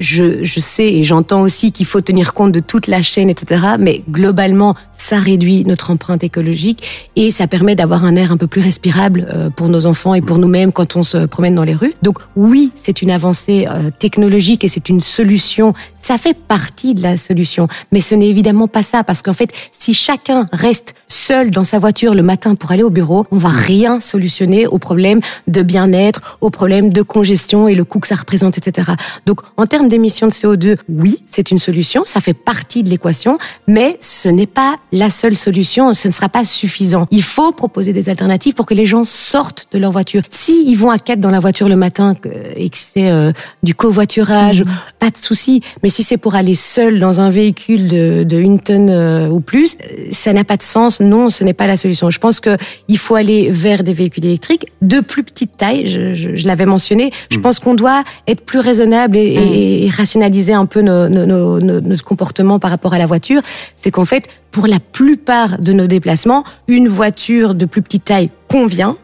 Je, 0.00 0.44
je 0.44 0.60
sais 0.60 0.92
et 0.92 1.04
j'entends 1.04 1.42
aussi 1.42 1.72
qu'il 1.72 1.86
faut 1.86 2.00
tenir 2.00 2.34
compte 2.34 2.52
de 2.52 2.60
toute 2.60 2.86
la 2.86 3.02
chaîne, 3.02 3.30
etc. 3.30 3.62
Mais 3.78 4.02
globalement, 4.10 4.74
ça 4.94 5.18
réduit 5.18 5.64
notre 5.64 5.90
empreinte 5.90 6.24
écologique 6.24 7.10
et 7.16 7.30
ça 7.30 7.46
permet 7.46 7.74
d'avoir 7.74 8.04
un 8.04 8.16
air 8.16 8.32
un 8.32 8.36
peu 8.36 8.46
plus 8.46 8.60
respirable 8.60 9.26
euh, 9.32 9.50
pour 9.50 9.68
nos 9.68 9.86
enfants 9.86 10.14
et 10.14 10.20
pour 10.20 10.38
nous-mêmes 10.38 10.72
quand 10.72 10.96
on 10.96 11.02
se 11.02 11.26
promène 11.26 11.54
dans 11.54 11.64
les 11.64 11.74
rues. 11.74 11.94
Donc 12.02 12.18
oui, 12.36 12.72
c'est 12.74 13.02
une 13.02 13.10
avancée 13.10 13.66
euh, 13.68 13.90
technologique 13.98 14.64
et 14.64 14.68
c'est 14.68 14.88
une 14.88 15.00
solution. 15.00 15.74
Ça 15.98 16.16
fait 16.18 16.36
partie 16.36 16.94
de 16.94 17.02
la 17.02 17.16
solution, 17.16 17.68
mais 17.92 18.00
ce 18.00 18.14
n'est 18.14 18.28
évidemment 18.28 18.68
pas 18.68 18.82
ça 18.82 19.04
parce 19.04 19.22
qu'en 19.22 19.32
fait, 19.32 19.50
si 19.72 19.94
chacun 19.94 20.48
reste 20.52 20.94
seul 21.08 21.50
dans 21.50 21.64
sa 21.64 21.78
voiture 21.78 22.14
le 22.14 22.22
matin 22.22 22.54
pour 22.54 22.70
aller 22.72 22.82
au 22.82 22.90
bureau, 22.90 23.26
on 23.30 23.36
va 23.36 23.50
rien 23.50 24.00
solutionner 24.00 24.66
au 24.66 24.78
problème 24.78 25.20
de 25.48 25.62
bien-être, 25.62 26.38
au 26.40 26.50
problème 26.50 26.90
de 26.90 27.02
congestion 27.02 27.68
et 27.68 27.74
le 27.74 27.84
coût 27.84 28.00
que 28.00 28.08
ça 28.08 28.16
représente, 28.16 28.56
etc. 28.58 28.92
Donc 29.26 29.40
en 29.56 29.66
termes 29.66 29.88
d'émissions 29.90 30.26
de 30.26 30.32
CO2, 30.32 30.78
oui, 30.88 31.18
c'est 31.26 31.50
une 31.50 31.58
solution, 31.58 32.04
ça 32.06 32.20
fait 32.22 32.32
partie 32.32 32.82
de 32.82 32.88
l'équation, 32.88 33.36
mais 33.66 33.98
ce 34.00 34.28
n'est 34.30 34.46
pas 34.46 34.76
la 34.92 35.10
seule 35.10 35.36
solution, 35.36 35.92
ce 35.92 36.08
ne 36.08 36.12
sera 36.14 36.30
pas 36.30 36.46
suffisant. 36.46 37.06
Il 37.10 37.22
faut 37.22 37.52
proposer 37.52 37.92
des 37.92 38.08
alternatives 38.08 38.54
pour 38.54 38.64
que 38.64 38.72
les 38.74 38.86
gens 38.86 39.04
sortent 39.04 39.68
de 39.72 39.78
leur 39.78 39.90
voiture. 39.92 40.22
Si 40.30 40.64
ils 40.66 40.76
vont 40.76 40.90
à 40.90 40.98
quatre 40.98 41.20
dans 41.20 41.30
la 41.30 41.40
voiture 41.40 41.68
le 41.68 41.76
matin 41.76 42.14
et 42.56 42.70
que 42.70 42.78
c'est 42.78 43.10
euh, 43.10 43.32
du 43.62 43.74
covoiturage, 43.74 44.64
pas 44.98 45.10
de 45.10 45.16
souci. 45.18 45.60
Mais 45.82 45.90
si 45.90 46.02
c'est 46.02 46.16
pour 46.16 46.34
aller 46.36 46.54
seul 46.54 47.00
dans 47.00 47.20
un 47.20 47.28
véhicule 47.30 47.88
de, 47.88 48.22
de 48.24 48.38
une 48.38 48.60
tonne 48.60 48.88
euh, 48.90 49.28
ou 49.28 49.40
plus, 49.40 49.76
euh, 49.82 50.06
ça 50.12 50.32
n'a 50.32 50.44
pas 50.44 50.56
de 50.56 50.62
sens. 50.62 51.00
Non, 51.00 51.28
ce 51.28 51.44
n'est 51.44 51.52
pas 51.54 51.66
la 51.66 51.76
solution. 51.76 52.10
Je 52.10 52.18
pense 52.18 52.40
que 52.40 52.56
il 52.88 52.98
faut 52.98 53.16
aller 53.16 53.50
vers 53.50 53.82
des 53.82 53.92
véhicules 53.92 54.24
électriques 54.24 54.66
de 54.82 55.00
plus 55.00 55.24
petite 55.24 55.56
taille. 55.56 55.86
Je, 55.86 56.14
je- 56.14 56.34
je 56.36 56.46
l'avais 56.46 56.66
mentionné. 56.66 57.10
Je 57.30 57.38
pense 57.38 57.58
qu'on 57.58 57.74
doit 57.74 58.04
être 58.28 58.42
plus 58.42 58.58
raisonnable 58.60 59.16
et, 59.16 59.20
et- 59.22 59.79
et 59.79 59.79
rationaliser 59.88 60.52
un 60.52 60.66
peu 60.66 60.82
nos, 60.82 61.08
nos, 61.08 61.24
nos, 61.26 61.60
nos- 61.60 61.80
notre 61.80 62.04
comportement 62.04 62.58
par 62.58 62.70
rapport 62.70 62.92
à 62.92 62.98
la 62.98 63.06
voiture. 63.06 63.40
C'est 63.76 63.90
qu'en 63.90 64.04
fait, 64.04 64.24
pour 64.50 64.66
la 64.66 64.80
plupart 64.80 65.60
de 65.60 65.72
nos 65.72 65.86
déplacements, 65.86 66.44
une 66.68 66.88
voiture 66.88 67.54
de 67.54 67.64
plus 67.64 67.82
petite 67.82 68.04
taille 68.04 68.30
convient. 68.48 68.96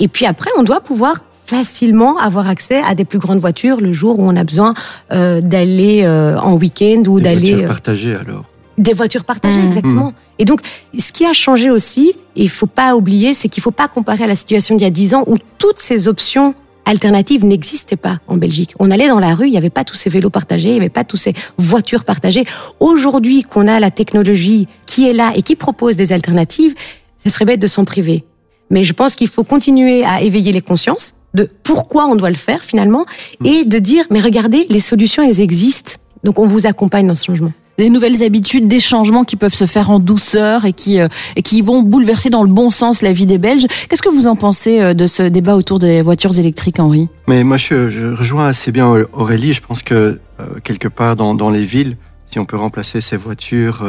Et 0.00 0.08
puis 0.08 0.24
après, 0.26 0.50
on 0.58 0.62
doit 0.62 0.80
pouvoir 0.80 1.16
facilement 1.46 2.16
avoir 2.18 2.48
accès 2.48 2.80
à 2.82 2.94
des 2.94 3.04
plus 3.04 3.18
grandes 3.18 3.40
voitures 3.40 3.80
le 3.80 3.92
jour 3.92 4.18
où 4.18 4.22
on 4.26 4.36
a 4.36 4.44
besoin 4.44 4.72
euh, 5.12 5.40
d'aller 5.42 6.02
euh, 6.04 6.38
en 6.38 6.54
week-end 6.54 7.02
ou 7.06 7.18
Des 7.18 7.24
d'aller 7.24 7.40
voitures 7.50 7.64
euh, 7.64 7.66
partagées 7.68 8.14
alors. 8.14 8.44
des 8.78 8.94
voitures 8.94 9.24
partagées, 9.24 9.58
Mhm. 9.60 9.66
exactement. 9.66 10.12
Et 10.38 10.44
donc, 10.46 10.60
ce 10.98 11.12
qui 11.12 11.26
a 11.26 11.34
changé 11.34 11.70
aussi, 11.70 12.14
et 12.36 12.44
il 12.44 12.48
faut 12.48 12.66
pas 12.66 12.96
oublier, 12.96 13.34
c'est 13.34 13.48
qu'il 13.48 13.62
faut 13.62 13.70
pas 13.70 13.86
comparer 13.88 14.24
à 14.24 14.26
la 14.26 14.34
situation 14.34 14.76
d'il 14.76 14.84
y 14.84 14.86
a 14.86 14.90
10 14.90 15.14
ans 15.14 15.24
où 15.26 15.36
toutes 15.58 15.78
ces 15.78 16.08
options 16.08 16.54
alternative 16.84 17.44
n'existait 17.44 17.96
pas 17.96 18.18
en 18.28 18.36
Belgique. 18.36 18.74
On 18.78 18.90
allait 18.90 19.08
dans 19.08 19.18
la 19.18 19.34
rue, 19.34 19.46
il 19.46 19.50
n'y 19.50 19.58
avait 19.58 19.70
pas 19.70 19.84
tous 19.84 19.94
ces 19.94 20.10
vélos 20.10 20.30
partagés, 20.30 20.68
il 20.68 20.74
n'y 20.74 20.80
avait 20.80 20.88
pas 20.88 21.04
tous 21.04 21.16
ces 21.16 21.34
voitures 21.58 22.04
partagées. 22.04 22.44
Aujourd'hui 22.80 23.42
qu'on 23.42 23.68
a 23.68 23.80
la 23.80 23.90
technologie 23.90 24.68
qui 24.86 25.08
est 25.08 25.12
là 25.12 25.32
et 25.34 25.42
qui 25.42 25.56
propose 25.56 25.96
des 25.96 26.12
alternatives, 26.12 26.74
ce 27.22 27.30
serait 27.30 27.44
bête 27.44 27.60
de 27.60 27.66
s'en 27.66 27.84
priver. 27.84 28.24
Mais 28.70 28.84
je 28.84 28.92
pense 28.92 29.16
qu'il 29.16 29.28
faut 29.28 29.44
continuer 29.44 30.04
à 30.04 30.22
éveiller 30.22 30.52
les 30.52 30.62
consciences 30.62 31.14
de 31.34 31.48
pourquoi 31.62 32.06
on 32.06 32.14
doit 32.14 32.30
le 32.30 32.36
faire 32.36 32.62
finalement 32.62 33.06
et 33.44 33.64
de 33.64 33.78
dire 33.78 34.04
mais 34.10 34.20
regardez 34.20 34.66
les 34.68 34.80
solutions 34.80 35.22
elles 35.22 35.40
existent 35.40 35.92
donc 36.24 36.38
on 36.38 36.46
vous 36.46 36.66
accompagne 36.66 37.06
dans 37.06 37.14
ce 37.14 37.24
changement 37.24 37.52
des 37.82 37.90
nouvelles 37.90 38.22
habitudes, 38.22 38.68
des 38.68 38.78
changements 38.78 39.24
qui 39.24 39.34
peuvent 39.34 39.54
se 39.54 39.66
faire 39.66 39.90
en 39.90 39.98
douceur 39.98 40.66
et 40.66 40.72
qui, 40.72 41.00
euh, 41.00 41.08
et 41.34 41.42
qui 41.42 41.62
vont 41.62 41.82
bouleverser 41.82 42.30
dans 42.30 42.44
le 42.44 42.48
bon 42.48 42.70
sens 42.70 43.02
la 43.02 43.12
vie 43.12 43.26
des 43.26 43.38
Belges. 43.38 43.66
Qu'est-ce 43.88 44.02
que 44.02 44.08
vous 44.08 44.28
en 44.28 44.36
pensez 44.36 44.80
euh, 44.80 44.94
de 44.94 45.08
ce 45.08 45.24
débat 45.24 45.56
autour 45.56 45.80
des 45.80 46.00
voitures 46.00 46.38
électriques, 46.38 46.78
Henri? 46.78 47.08
Mais 47.26 47.42
moi, 47.42 47.56
je, 47.56 48.14
rejoins 48.14 48.46
assez 48.46 48.70
bien 48.70 48.86
Aurélie. 49.12 49.52
Je 49.52 49.60
pense 49.60 49.82
que 49.82 49.94
euh, 49.94 50.44
quelque 50.62 50.86
part 50.86 51.16
dans, 51.16 51.34
dans, 51.34 51.50
les 51.50 51.64
villes, 51.64 51.96
si 52.24 52.38
on 52.38 52.44
peut 52.44 52.56
remplacer 52.56 53.00
ces 53.00 53.16
voitures 53.16 53.84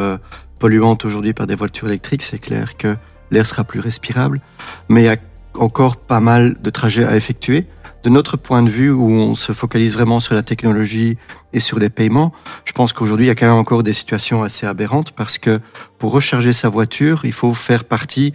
polluantes 0.57 1.05
aujourd'hui 1.05 1.33
par 1.33 1.45
des 1.45 1.55
voitures 1.55 1.87
électriques, 1.87 2.23
c'est 2.23 2.39
clair 2.39 2.77
que 2.77 2.95
l'air 3.29 3.45
sera 3.45 3.63
plus 3.63 3.79
respirable. 3.79 4.41
Mais 4.89 5.03
il 5.03 5.05
y 5.05 5.09
a 5.09 5.17
encore 5.53 5.97
pas 5.97 6.19
mal 6.19 6.55
de 6.63 6.69
trajets 6.71 7.05
à 7.05 7.15
effectuer 7.15 7.67
de 8.03 8.09
notre 8.09 8.37
point 8.37 8.61
de 8.61 8.69
vue 8.69 8.91
où 8.91 9.09
on 9.09 9.33
se 9.35 9.53
focalise 9.53 9.93
vraiment 9.93 10.19
sur 10.19 10.35
la 10.35 10.43
technologie 10.43 11.17
et 11.53 11.59
sur 11.59 11.79
les 11.79 11.89
paiements, 11.89 12.33
je 12.65 12.73
pense 12.73 12.91
qu'aujourd'hui 12.91 13.25
il 13.25 13.29
y 13.29 13.31
a 13.31 13.35
quand 13.35 13.47
même 13.47 13.55
encore 13.55 13.81
des 13.83 13.93
situations 13.93 14.43
assez 14.43 14.65
aberrantes 14.65 15.11
parce 15.11 15.37
que 15.37 15.61
pour 15.99 16.11
recharger 16.11 16.51
sa 16.51 16.67
voiture, 16.69 17.21
il 17.23 17.31
faut 17.31 17.53
faire 17.53 17.85
partie 17.85 18.33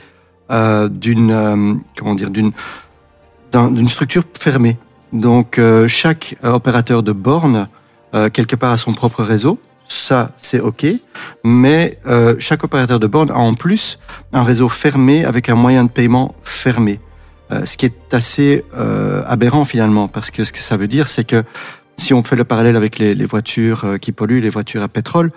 euh, 0.50 0.88
d'une 0.88 1.30
euh, 1.30 1.74
comment 1.96 2.14
dire 2.14 2.30
d'une 2.30 2.52
d'une 3.52 3.88
structure 3.88 4.24
fermée. 4.38 4.78
Donc 5.12 5.58
euh, 5.58 5.88
chaque 5.88 6.36
opérateur 6.42 7.02
de 7.02 7.12
borne 7.12 7.68
quelque 8.32 8.56
part 8.56 8.72
a 8.72 8.78
son 8.78 8.94
propre 8.94 9.22
réseau. 9.22 9.58
Ça, 9.86 10.32
c'est 10.38 10.60
OK. 10.60 10.86
Mais 11.44 11.98
chaque 12.38 12.64
opérateur 12.64 12.98
de 12.98 13.06
borne 13.06 13.30
a 13.30 13.36
en 13.36 13.54
plus 13.54 13.98
un 14.32 14.42
réseau 14.42 14.70
fermé 14.70 15.26
avec 15.26 15.50
un 15.50 15.54
moyen 15.54 15.84
de 15.84 15.90
paiement 15.90 16.34
fermé. 16.42 17.00
Euh, 17.50 17.64
ce 17.64 17.76
qui 17.76 17.86
est 17.86 18.14
assez 18.14 18.64
euh, 18.76 19.22
aberrant 19.26 19.64
finalement, 19.64 20.08
parce 20.08 20.30
que 20.30 20.44
ce 20.44 20.52
que 20.52 20.58
ça 20.58 20.76
veut 20.76 20.88
dire, 20.88 21.08
c'est 21.08 21.24
que 21.24 21.44
si 21.96 22.14
on 22.14 22.22
fait 22.22 22.36
le 22.36 22.44
parallèle 22.44 22.76
avec 22.76 22.98
les, 22.98 23.14
les 23.14 23.24
voitures 23.24 23.84
euh, 23.84 23.96
qui 23.96 24.12
polluent, 24.12 24.40
les 24.40 24.50
voitures 24.50 24.82
à 24.82 24.88
pétrole, 24.88 25.32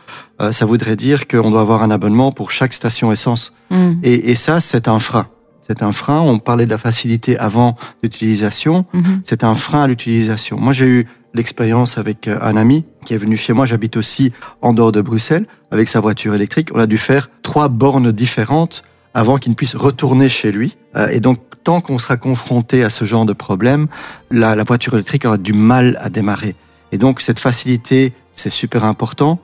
ça 0.51 0.65
voudrait 0.65 0.95
dire 0.95 1.27
qu'on 1.27 1.51
doit 1.51 1.61
avoir 1.61 1.83
un 1.83 1.91
abonnement 1.91 2.31
pour 2.31 2.49
chaque 2.49 2.73
station 2.73 3.11
essence. 3.11 3.53
Mm. 3.69 3.91
Et, 4.01 4.31
et, 4.31 4.35
ça, 4.35 4.59
c'est 4.59 4.87
un 4.87 4.97
frein. 4.97 5.27
C'est 5.61 5.83
un 5.83 5.91
frein. 5.91 6.19
On 6.19 6.39
parlait 6.39 6.65
de 6.65 6.71
la 6.71 6.79
facilité 6.79 7.37
avant 7.37 7.75
l'utilisation. 8.01 8.85
Mm-hmm. 8.91 9.19
C'est 9.23 9.43
un 9.43 9.53
frein 9.53 9.83
à 9.83 9.87
l'utilisation. 9.87 10.57
Moi, 10.59 10.73
j'ai 10.73 10.87
eu 10.87 11.07
l'expérience 11.35 11.99
avec 11.99 12.27
un 12.27 12.57
ami 12.57 12.85
qui 13.05 13.13
est 13.13 13.17
venu 13.17 13.37
chez 13.37 13.53
moi. 13.53 13.67
J'habite 13.67 13.97
aussi 13.97 14.33
en 14.63 14.73
dehors 14.73 14.91
de 14.91 15.01
Bruxelles 15.01 15.45
avec 15.69 15.87
sa 15.87 15.99
voiture 15.99 16.33
électrique. 16.33 16.69
On 16.73 16.79
a 16.79 16.87
dû 16.87 16.97
faire 16.97 17.29
trois 17.43 17.67
bornes 17.69 18.11
différentes 18.11 18.83
avant 19.13 19.37
qu'il 19.37 19.51
ne 19.51 19.55
puisse 19.55 19.75
retourner 19.75 20.27
chez 20.27 20.51
lui. 20.51 20.75
Et 21.11 21.19
donc, 21.19 21.37
tant 21.63 21.81
qu'on 21.81 21.97
sera 21.97 22.17
confronté 22.17 22.83
à 22.83 22.89
ce 22.89 23.05
genre 23.05 23.25
de 23.25 23.33
problème, 23.33 23.87
la, 24.29 24.55
la 24.55 24.63
voiture 24.63 24.93
électrique 24.93 25.25
aura 25.25 25.37
du 25.37 25.53
mal 25.53 25.97
à 26.01 26.09
démarrer. 26.09 26.55
Et 26.91 26.97
donc 26.97 27.21
cette 27.21 27.39
facilité, 27.39 28.13
c'est 28.33 28.49
super 28.49 28.83
important. 28.83 29.39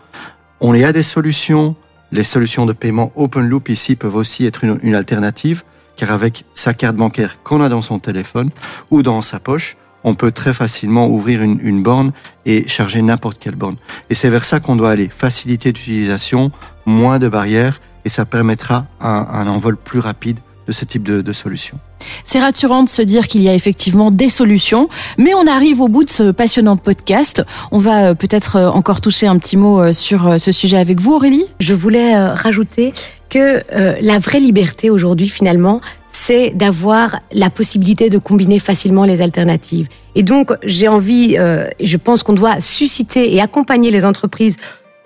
On 0.59 0.73
y 0.73 0.83
a 0.83 0.93
des 0.93 1.03
solutions. 1.03 1.75
Les 2.11 2.23
solutions 2.23 2.65
de 2.65 2.73
paiement 2.73 3.11
open 3.15 3.47
loop 3.47 3.69
ici 3.69 3.95
peuvent 3.95 4.15
aussi 4.15 4.45
être 4.45 4.63
une, 4.63 4.79
une 4.81 4.95
alternative, 4.95 5.63
car 5.97 6.11
avec 6.11 6.45
sa 6.53 6.73
carte 6.73 6.95
bancaire 6.95 7.43
qu'on 7.43 7.61
a 7.61 7.69
dans 7.69 7.81
son 7.81 7.99
téléphone 7.99 8.49
ou 8.91 9.03
dans 9.03 9.21
sa 9.21 9.39
poche, 9.39 9.75
on 10.03 10.15
peut 10.15 10.31
très 10.31 10.53
facilement 10.53 11.07
ouvrir 11.07 11.41
une, 11.41 11.59
une 11.61 11.83
borne 11.83 12.13
et 12.45 12.65
charger 12.67 13.01
n'importe 13.01 13.39
quelle 13.39 13.55
borne. 13.55 13.75
Et 14.09 14.15
c'est 14.15 14.29
vers 14.29 14.45
ça 14.45 14.61
qu'on 14.61 14.77
doit 14.77 14.91
aller. 14.91 15.09
Facilité 15.09 15.73
d'utilisation, 15.73 16.51
moins 16.85 17.19
de 17.19 17.27
barrières, 17.27 17.81
et 18.05 18.09
ça 18.09 18.23
permettra 18.23 18.85
un, 19.01 19.27
un 19.29 19.47
envol 19.47 19.75
plus 19.75 19.99
rapide 19.99 20.39
de 20.67 20.73
ce 20.73 20.85
type 20.85 21.03
de, 21.03 21.21
de 21.21 21.33
solution. 21.33 21.79
C'est 22.23 22.39
rassurant 22.39 22.83
de 22.83 22.89
se 22.89 23.01
dire 23.01 23.27
qu'il 23.27 23.41
y 23.41 23.49
a 23.49 23.53
effectivement 23.53 24.11
des 24.11 24.29
solutions, 24.29 24.89
mais 25.17 25.33
on 25.33 25.47
arrive 25.47 25.81
au 25.81 25.87
bout 25.87 26.03
de 26.03 26.09
ce 26.09 26.31
passionnant 26.31 26.77
podcast. 26.77 27.43
On 27.71 27.79
va 27.79 28.09
euh, 28.09 28.13
peut-être 28.13 28.57
euh, 28.57 28.69
encore 28.69 29.01
toucher 29.01 29.27
un 29.27 29.37
petit 29.37 29.57
mot 29.57 29.81
euh, 29.81 29.93
sur 29.93 30.39
ce 30.39 30.51
sujet 30.51 30.77
avec 30.77 30.99
vous, 30.99 31.13
Aurélie. 31.13 31.45
Je 31.59 31.73
voulais 31.73 32.15
rajouter 32.17 32.93
que 33.29 33.61
la 34.01 34.19
vraie 34.19 34.39
liberté 34.39 34.89
aujourd'hui, 34.89 35.27
finalement, 35.27 35.81
c'est 36.07 36.51
d'avoir 36.51 37.19
la 37.33 37.49
possibilité 37.49 38.09
de 38.09 38.17
combiner 38.17 38.59
facilement 38.59 39.03
les 39.03 39.21
alternatives. 39.21 39.89
Et 40.15 40.23
donc, 40.23 40.53
j'ai 40.63 40.87
envie, 40.87 41.35
je 41.35 41.97
pense 41.97 42.23
qu'on 42.23 42.33
doit 42.33 42.61
susciter 42.61 43.35
et 43.35 43.41
accompagner 43.41 43.91
les 43.91 44.05
entreprises 44.05 44.55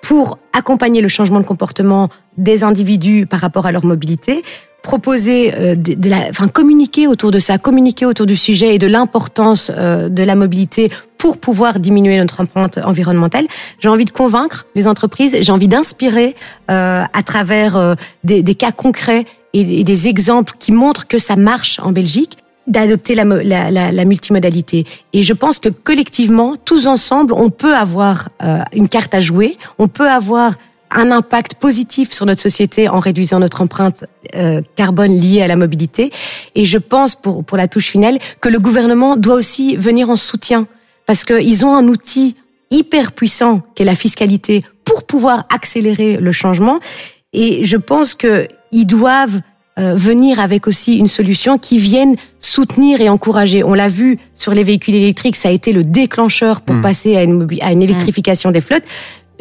pour 0.02 0.40
accompagner 0.54 1.02
le 1.02 1.08
changement 1.08 1.40
de 1.40 1.46
comportement 1.46 2.10
des 2.38 2.64
individus 2.64 3.26
par 3.26 3.40
rapport 3.40 3.66
à 3.66 3.72
leur 3.72 3.86
mobilité, 3.86 4.44
proposer 4.82 5.54
euh, 5.54 5.76
de, 5.76 6.10
la, 6.10 6.28
enfin 6.30 6.48
communiquer 6.48 7.08
autour 7.08 7.32
de 7.32 7.40
ça, 7.40 7.58
communiquer 7.58 8.06
autour 8.06 8.26
du 8.26 8.36
sujet 8.36 8.76
et 8.76 8.80
de 8.80 8.88
l'importance 8.88 9.72
euh, 9.76 10.10
de 10.10 10.24
la 10.24 10.36
mobilité 10.36 10.92
pour 11.18 11.38
pouvoir 11.38 11.80
diminuer 11.80 12.18
notre 12.18 12.42
empreinte 12.42 12.80
environnementale. 12.84 13.46
J'ai 13.80 13.90
envie 13.90 14.06
de 14.06 14.12
convaincre 14.12 14.66
les 14.74 14.88
entreprises, 14.88 15.38
j'ai 15.40 15.52
envie 15.52 15.68
d'inspirer 15.68 16.36
euh, 16.72 17.04
à 17.14 17.24
travers 17.24 17.96
des, 18.24 18.42
des, 18.42 18.56
cas 18.56 18.72
concrets 18.72 19.26
et, 19.54 19.84
des 19.84 20.08
exemples 20.08 20.56
qui 20.58 20.72
montrent 20.72 21.08
que 21.08 21.20
ça 21.20 21.36
marche 21.36 21.80
en 21.80 21.92
Belgique 21.92 22.38
d'adopter 22.68 23.16
la, 23.16 23.26
la, 23.26 23.92
la, 23.92 24.06
multimodalité. 24.06 24.86
Et 25.14 25.24
je 25.24 25.34
pense 25.34 25.60
que 25.60 25.70
collectivement, 25.70 26.56
tous 26.64 26.88
ensemble, 26.88 27.34
on 27.34 27.50
peut 27.50 27.76
avoir 27.76 28.30
une 28.72 28.88
carte 28.88 29.16
à 29.16 29.20
jouer, 29.20 29.58
on 29.80 29.88
peut 29.88 30.10
avoir 30.10 30.54
un 30.92 31.12
impact 31.12 31.56
positif 31.56 32.12
sur 32.12 32.26
notre 32.26 32.42
société 32.42 32.90
en 32.90 33.00
réduisant 33.00 33.40
notre 33.40 33.62
empreinte 33.62 34.06
euh, 34.36 34.62
carbone 34.76 35.18
liée 35.18 35.42
à 35.42 35.48
la 35.48 35.56
mobilité. 35.56 36.12
Et 36.56 36.66
je 36.66 36.78
pense, 36.78 37.16
pour, 37.16 37.44
pour 37.44 37.58
la 37.58 37.68
touche 37.68 37.88
finale, 37.88 38.20
que 38.42 38.50
le 38.50 38.60
gouvernement 38.60 39.16
doit 39.16 39.36
aussi 39.36 39.76
venir 39.78 40.10
en 40.10 40.18
soutien 40.18 40.68
parce 41.06 41.26
qu'ils 41.26 41.66
ont 41.66 41.76
un 41.76 41.88
outil 41.88 42.36
hyper 42.70 43.12
puissant 43.14 43.62
qu'est 43.76 43.86
la 43.86 43.96
fiscalité 43.96 44.64
pour 44.86 45.04
pouvoir 45.04 45.46
accélérer 45.54 46.18
le 46.18 46.32
changement. 46.32 46.80
Et 47.34 47.64
je 47.64 47.78
pense 47.78 48.14
qu'ils 48.14 48.88
doivent 48.88 49.42
euh, 49.80 49.94
venir 49.96 50.40
avec 50.40 50.68
aussi 50.68 50.98
une 50.98 51.08
solution 51.08 51.58
qui 51.58 51.78
vienne 51.78 52.16
soutenir 52.40 53.02
et 53.02 53.10
encourager. 53.10 53.64
On 53.64 53.74
l'a 53.74 53.88
vu 53.88 54.18
sur 54.36 54.54
les 54.54 54.64
véhicules 54.64 54.96
électriques, 54.96 55.36
ça 55.36 55.50
a 55.50 55.52
été 55.52 55.72
le 55.72 55.84
déclencheur 55.84 56.62
pour 56.62 56.76
mmh. 56.76 56.82
passer 56.82 57.16
à 57.16 57.24
une, 57.24 57.48
à 57.62 57.72
une 57.72 57.82
électrification 57.82 58.52
des 58.52 58.62
flottes 58.62 58.84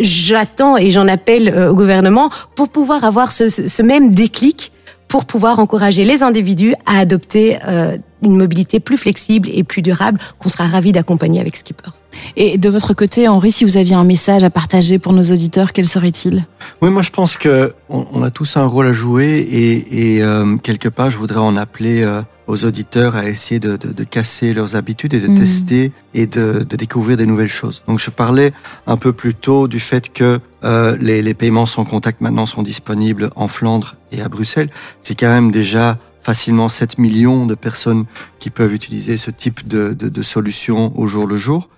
j'attends 0.00 0.76
et 0.76 0.90
j'en 0.90 1.06
appelle 1.08 1.48
euh, 1.48 1.70
au 1.70 1.74
gouvernement 1.74 2.30
pour 2.54 2.68
pouvoir 2.68 3.04
avoir 3.04 3.32
ce, 3.32 3.48
ce, 3.48 3.82
même 3.82 4.12
déclic 4.12 4.72
pour 5.08 5.24
pouvoir 5.24 5.58
encourager 5.58 6.04
les 6.04 6.22
individus 6.22 6.74
à 6.86 6.98
adopter 7.00 7.58
euh, 7.66 7.96
une 8.22 8.36
mobilité 8.36 8.80
plus 8.80 8.96
flexible 8.96 9.48
et 9.52 9.64
plus 9.64 9.82
durable 9.82 10.18
qu'on 10.38 10.48
sera 10.48 10.66
ravi 10.66 10.92
d'accompagner 10.92 11.40
avec 11.40 11.56
Skipper. 11.56 11.90
Et 12.36 12.58
de 12.58 12.68
votre 12.68 12.94
côté, 12.94 13.28
Henri, 13.28 13.52
si 13.52 13.64
vous 13.64 13.76
aviez 13.76 13.94
un 13.94 14.04
message 14.04 14.42
à 14.42 14.50
partager 14.50 14.98
pour 14.98 15.12
nos 15.12 15.22
auditeurs, 15.22 15.72
quel 15.72 15.86
serait-il? 15.86 16.44
Oui, 16.82 16.90
moi 16.90 17.02
je 17.02 17.10
pense 17.10 17.36
que 17.36 17.72
on, 17.88 18.22
a 18.22 18.30
tous 18.30 18.56
un 18.56 18.66
rôle 18.66 18.86
à 18.86 18.92
jouer 18.92 19.38
et, 19.38 20.16
et 20.16 20.22
euh, 20.22 20.56
quelque 20.56 20.88
part, 20.88 21.10
je 21.10 21.18
voudrais 21.18 21.40
en 21.40 21.56
appeler 21.56 22.02
euh, 22.02 22.22
aux 22.46 22.64
auditeurs 22.64 23.16
à 23.16 23.28
essayer 23.28 23.60
de, 23.60 23.76
de, 23.76 23.92
de, 23.92 24.04
casser 24.04 24.52
leurs 24.52 24.76
habitudes 24.76 25.14
et 25.14 25.20
de 25.20 25.28
mmh. 25.28 25.38
tester 25.38 25.92
et 26.14 26.26
de, 26.26 26.66
de, 26.68 26.76
découvrir 26.76 27.16
des 27.16 27.26
nouvelles 27.26 27.48
choses. 27.48 27.82
Donc 27.86 28.00
je 28.00 28.10
parlais 28.10 28.52
un 28.86 28.96
peu 28.96 29.12
plus 29.12 29.34
tôt 29.34 29.68
du 29.68 29.80
fait 29.80 30.12
que 30.12 30.40
euh, 30.64 30.96
les, 31.00 31.22
les 31.22 31.34
paiements 31.34 31.66
sans 31.66 31.84
contact 31.84 32.20
maintenant 32.20 32.46
sont 32.46 32.62
disponibles 32.62 33.30
en 33.36 33.48
Flandre 33.48 33.96
et 34.12 34.20
à 34.20 34.28
Bruxelles. 34.28 34.70
C'est 35.00 35.14
quand 35.14 35.28
même 35.28 35.50
déjà 35.50 35.98
facilement 36.22 36.68
7 36.68 36.98
millions 36.98 37.46
de 37.46 37.54
personnes 37.54 38.04
qui 38.38 38.50
peuvent 38.50 38.74
utiliser 38.74 39.16
ce 39.16 39.30
type 39.30 39.66
de, 39.66 39.92
de, 39.92 40.08
de 40.08 40.22
solution 40.22 40.98
au 40.98 41.06
jour 41.06 41.26
le 41.26 41.36
jour. 41.36 41.68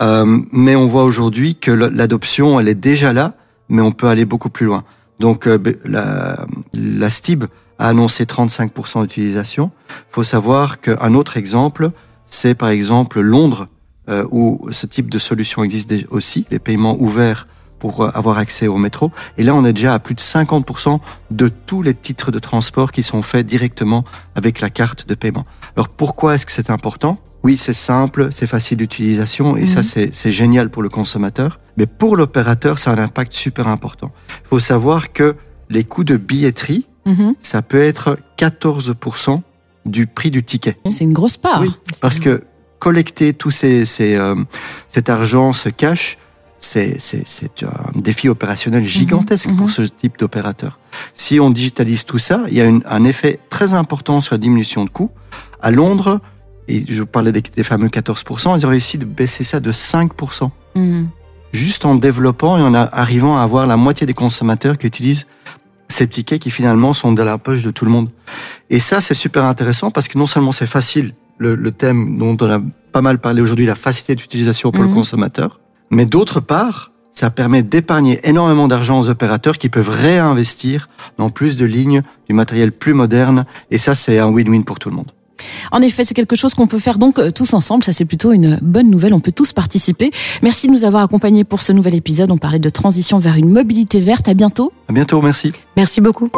Euh, 0.00 0.40
mais 0.52 0.76
on 0.76 0.86
voit 0.86 1.04
aujourd'hui 1.04 1.54
que 1.54 1.70
l'adoption, 1.70 2.58
elle 2.58 2.68
est 2.68 2.74
déjà 2.74 3.12
là, 3.12 3.34
mais 3.68 3.82
on 3.82 3.92
peut 3.92 4.08
aller 4.08 4.24
beaucoup 4.24 4.50
plus 4.50 4.66
loin. 4.66 4.84
Donc 5.20 5.46
euh, 5.46 5.58
la, 5.84 6.46
la 6.72 7.10
STIB 7.10 7.44
a 7.78 7.88
annoncé 7.88 8.24
35% 8.24 9.02
d'utilisation. 9.02 9.70
Il 9.90 10.12
faut 10.14 10.24
savoir 10.24 10.80
qu'un 10.80 11.14
autre 11.14 11.36
exemple, 11.36 11.90
c'est 12.26 12.54
par 12.54 12.70
exemple 12.70 13.20
Londres, 13.20 13.68
euh, 14.08 14.26
où 14.30 14.66
ce 14.70 14.86
type 14.86 15.10
de 15.10 15.18
solution 15.18 15.62
existe 15.62 15.94
aussi, 16.10 16.46
les 16.50 16.58
paiements 16.58 16.96
ouverts 17.00 17.46
pour 17.82 18.04
euh, 18.04 18.10
avoir 18.14 18.38
accès 18.38 18.68
au 18.68 18.78
métro. 18.78 19.10
Et 19.38 19.42
là, 19.42 19.56
on 19.56 19.64
est 19.64 19.72
déjà 19.72 19.94
à 19.94 19.98
plus 19.98 20.14
de 20.14 20.20
50% 20.20 21.00
de 21.32 21.48
tous 21.48 21.82
les 21.82 21.94
titres 21.94 22.30
de 22.30 22.38
transport 22.38 22.92
qui 22.92 23.02
sont 23.02 23.22
faits 23.22 23.44
directement 23.44 24.04
avec 24.36 24.60
la 24.60 24.70
carte 24.70 25.08
de 25.08 25.16
paiement. 25.16 25.44
Alors 25.74 25.88
pourquoi 25.88 26.36
est-ce 26.36 26.46
que 26.46 26.52
c'est 26.52 26.70
important? 26.70 27.18
Oui, 27.42 27.56
c'est 27.56 27.72
simple, 27.72 28.28
c'est 28.30 28.46
facile 28.46 28.78
d'utilisation 28.78 29.56
et 29.56 29.66
ça, 29.66 29.80
mhm. 29.80 30.10
c'est 30.12 30.30
génial 30.30 30.70
pour 30.70 30.80
le 30.84 30.88
consommateur. 30.88 31.58
Mais 31.76 31.86
pour 31.86 32.14
l'opérateur, 32.14 32.78
ça 32.78 32.92
a 32.92 32.94
un 32.94 32.98
impact 32.98 33.32
super 33.32 33.66
important. 33.66 34.12
Il 34.44 34.48
faut 34.50 34.60
savoir 34.60 35.12
que 35.12 35.34
les 35.68 35.82
coûts 35.82 36.04
de 36.04 36.16
billetterie, 36.16 36.86
mhm. 37.04 37.34
ça 37.40 37.62
peut 37.62 37.82
être 37.82 38.16
14% 38.38 39.40
du 39.86 40.06
prix 40.06 40.30
du 40.30 40.44
ticket. 40.44 40.76
C'est 40.86 41.02
une 41.02 41.14
grosse 41.14 41.36
part. 41.36 41.62
Oui, 41.62 41.74
parce 42.00 42.20
que 42.20 42.44
collecter 42.78 43.34
tout 43.34 43.50
ces, 43.50 43.84
ces, 43.86 44.14
euh, 44.14 44.36
cet 44.86 45.10
argent, 45.10 45.52
ce 45.52 45.68
cash, 45.68 46.18
c'est 46.64 46.96
un 47.64 48.00
défi 48.00 48.28
opérationnel 48.28 48.84
gigantesque 48.84 49.48
Mhm, 49.48 49.56
pour 49.56 49.66
mhm. 49.66 49.72
ce 49.72 49.82
type 49.82 50.18
d'opérateur. 50.18 50.78
Si 51.14 51.40
on 51.40 51.50
digitalise 51.50 52.04
tout 52.04 52.18
ça, 52.18 52.44
il 52.48 52.54
y 52.54 52.60
a 52.60 52.64
une- 52.64 52.82
un 52.86 53.04
effet 53.04 53.40
très 53.50 53.74
important 53.74 54.20
sur 54.20 54.34
la 54.34 54.38
diminution 54.38 54.84
de 54.84 54.90
coûts. 54.90 55.10
À 55.60 55.70
Londres, 55.70 56.20
et 56.68 56.84
je 56.88 57.02
parlais 57.02 57.32
des, 57.32 57.42
des 57.42 57.62
fameux 57.62 57.88
14%, 57.88 58.56
ils 58.58 58.64
ont 58.66 58.68
réussi 58.70 58.96
de 58.98 59.04
baisser 59.04 59.44
ça 59.44 59.60
de 59.60 59.72
5%. 59.72 60.50
Mhm. 60.74 61.08
Juste 61.52 61.84
en 61.84 61.96
développant 61.96 62.56
et 62.56 62.62
en 62.62 62.72
arrivant 62.74 63.36
à 63.38 63.42
avoir 63.42 63.66
la 63.66 63.76
moitié 63.76 64.06
des 64.06 64.14
consommateurs 64.14 64.78
qui 64.78 64.86
utilisent 64.86 65.26
ces 65.88 66.08
tickets 66.08 66.40
qui 66.40 66.50
finalement 66.50 66.94
sont 66.94 67.12
de 67.12 67.22
la 67.22 67.36
poche 67.36 67.62
de 67.62 67.70
tout 67.70 67.84
le 67.84 67.90
monde. 67.90 68.08
Et 68.70 68.78
ça, 68.80 69.02
c'est 69.02 69.12
super 69.12 69.44
intéressant 69.44 69.90
parce 69.90 70.08
que 70.08 70.16
non 70.16 70.26
seulement 70.26 70.52
c'est 70.52 70.66
facile, 70.66 71.12
le, 71.36 71.54
le 71.54 71.70
thème 71.72 72.16
dont 72.16 72.36
on 72.40 72.50
a 72.50 72.60
pas 72.92 73.02
mal 73.02 73.18
parlé 73.18 73.42
aujourd'hui, 73.42 73.66
la 73.66 73.74
facilité 73.74 74.14
d'utilisation 74.14 74.70
pour 74.72 74.82
le 74.84 74.88
consommateur, 74.90 75.60
mais 75.92 76.06
d'autre 76.06 76.40
part, 76.40 76.90
ça 77.12 77.30
permet 77.30 77.62
d'épargner 77.62 78.18
énormément 78.24 78.66
d'argent 78.66 78.98
aux 78.98 79.08
opérateurs 79.08 79.58
qui 79.58 79.68
peuvent 79.68 79.90
réinvestir 79.90 80.88
dans 81.18 81.30
plus 81.30 81.54
de 81.54 81.64
lignes, 81.64 82.02
du 82.28 82.34
matériel 82.34 82.72
plus 82.72 82.94
moderne, 82.94 83.44
et 83.70 83.78
ça, 83.78 83.94
c'est 83.94 84.18
un 84.18 84.30
win-win 84.30 84.64
pour 84.64 84.78
tout 84.78 84.90
le 84.90 84.96
monde. 84.96 85.12
En 85.70 85.82
effet, 85.82 86.04
c'est 86.04 86.14
quelque 86.14 86.36
chose 86.36 86.54
qu'on 86.54 86.66
peut 86.66 86.78
faire 86.78 86.98
donc 86.98 87.18
euh, 87.18 87.30
tous 87.30 87.52
ensemble. 87.54 87.84
Ça, 87.84 87.92
c'est 87.92 88.04
plutôt 88.04 88.32
une 88.32 88.58
bonne 88.62 88.90
nouvelle. 88.90 89.12
On 89.12 89.20
peut 89.20 89.32
tous 89.32 89.52
participer. 89.52 90.10
Merci 90.42 90.68
de 90.68 90.72
nous 90.72 90.84
avoir 90.84 91.02
accompagnés 91.02 91.44
pour 91.44 91.62
ce 91.62 91.72
nouvel 91.72 91.94
épisode. 91.94 92.30
On 92.30 92.38
parlait 92.38 92.60
de 92.60 92.68
transition 92.68 93.18
vers 93.18 93.34
une 93.34 93.50
mobilité 93.50 94.00
verte. 94.00 94.28
À 94.28 94.34
bientôt. 94.34 94.72
À 94.88 94.92
bientôt, 94.92 95.20
merci. 95.20 95.52
Merci 95.76 96.00
beaucoup. 96.00 96.30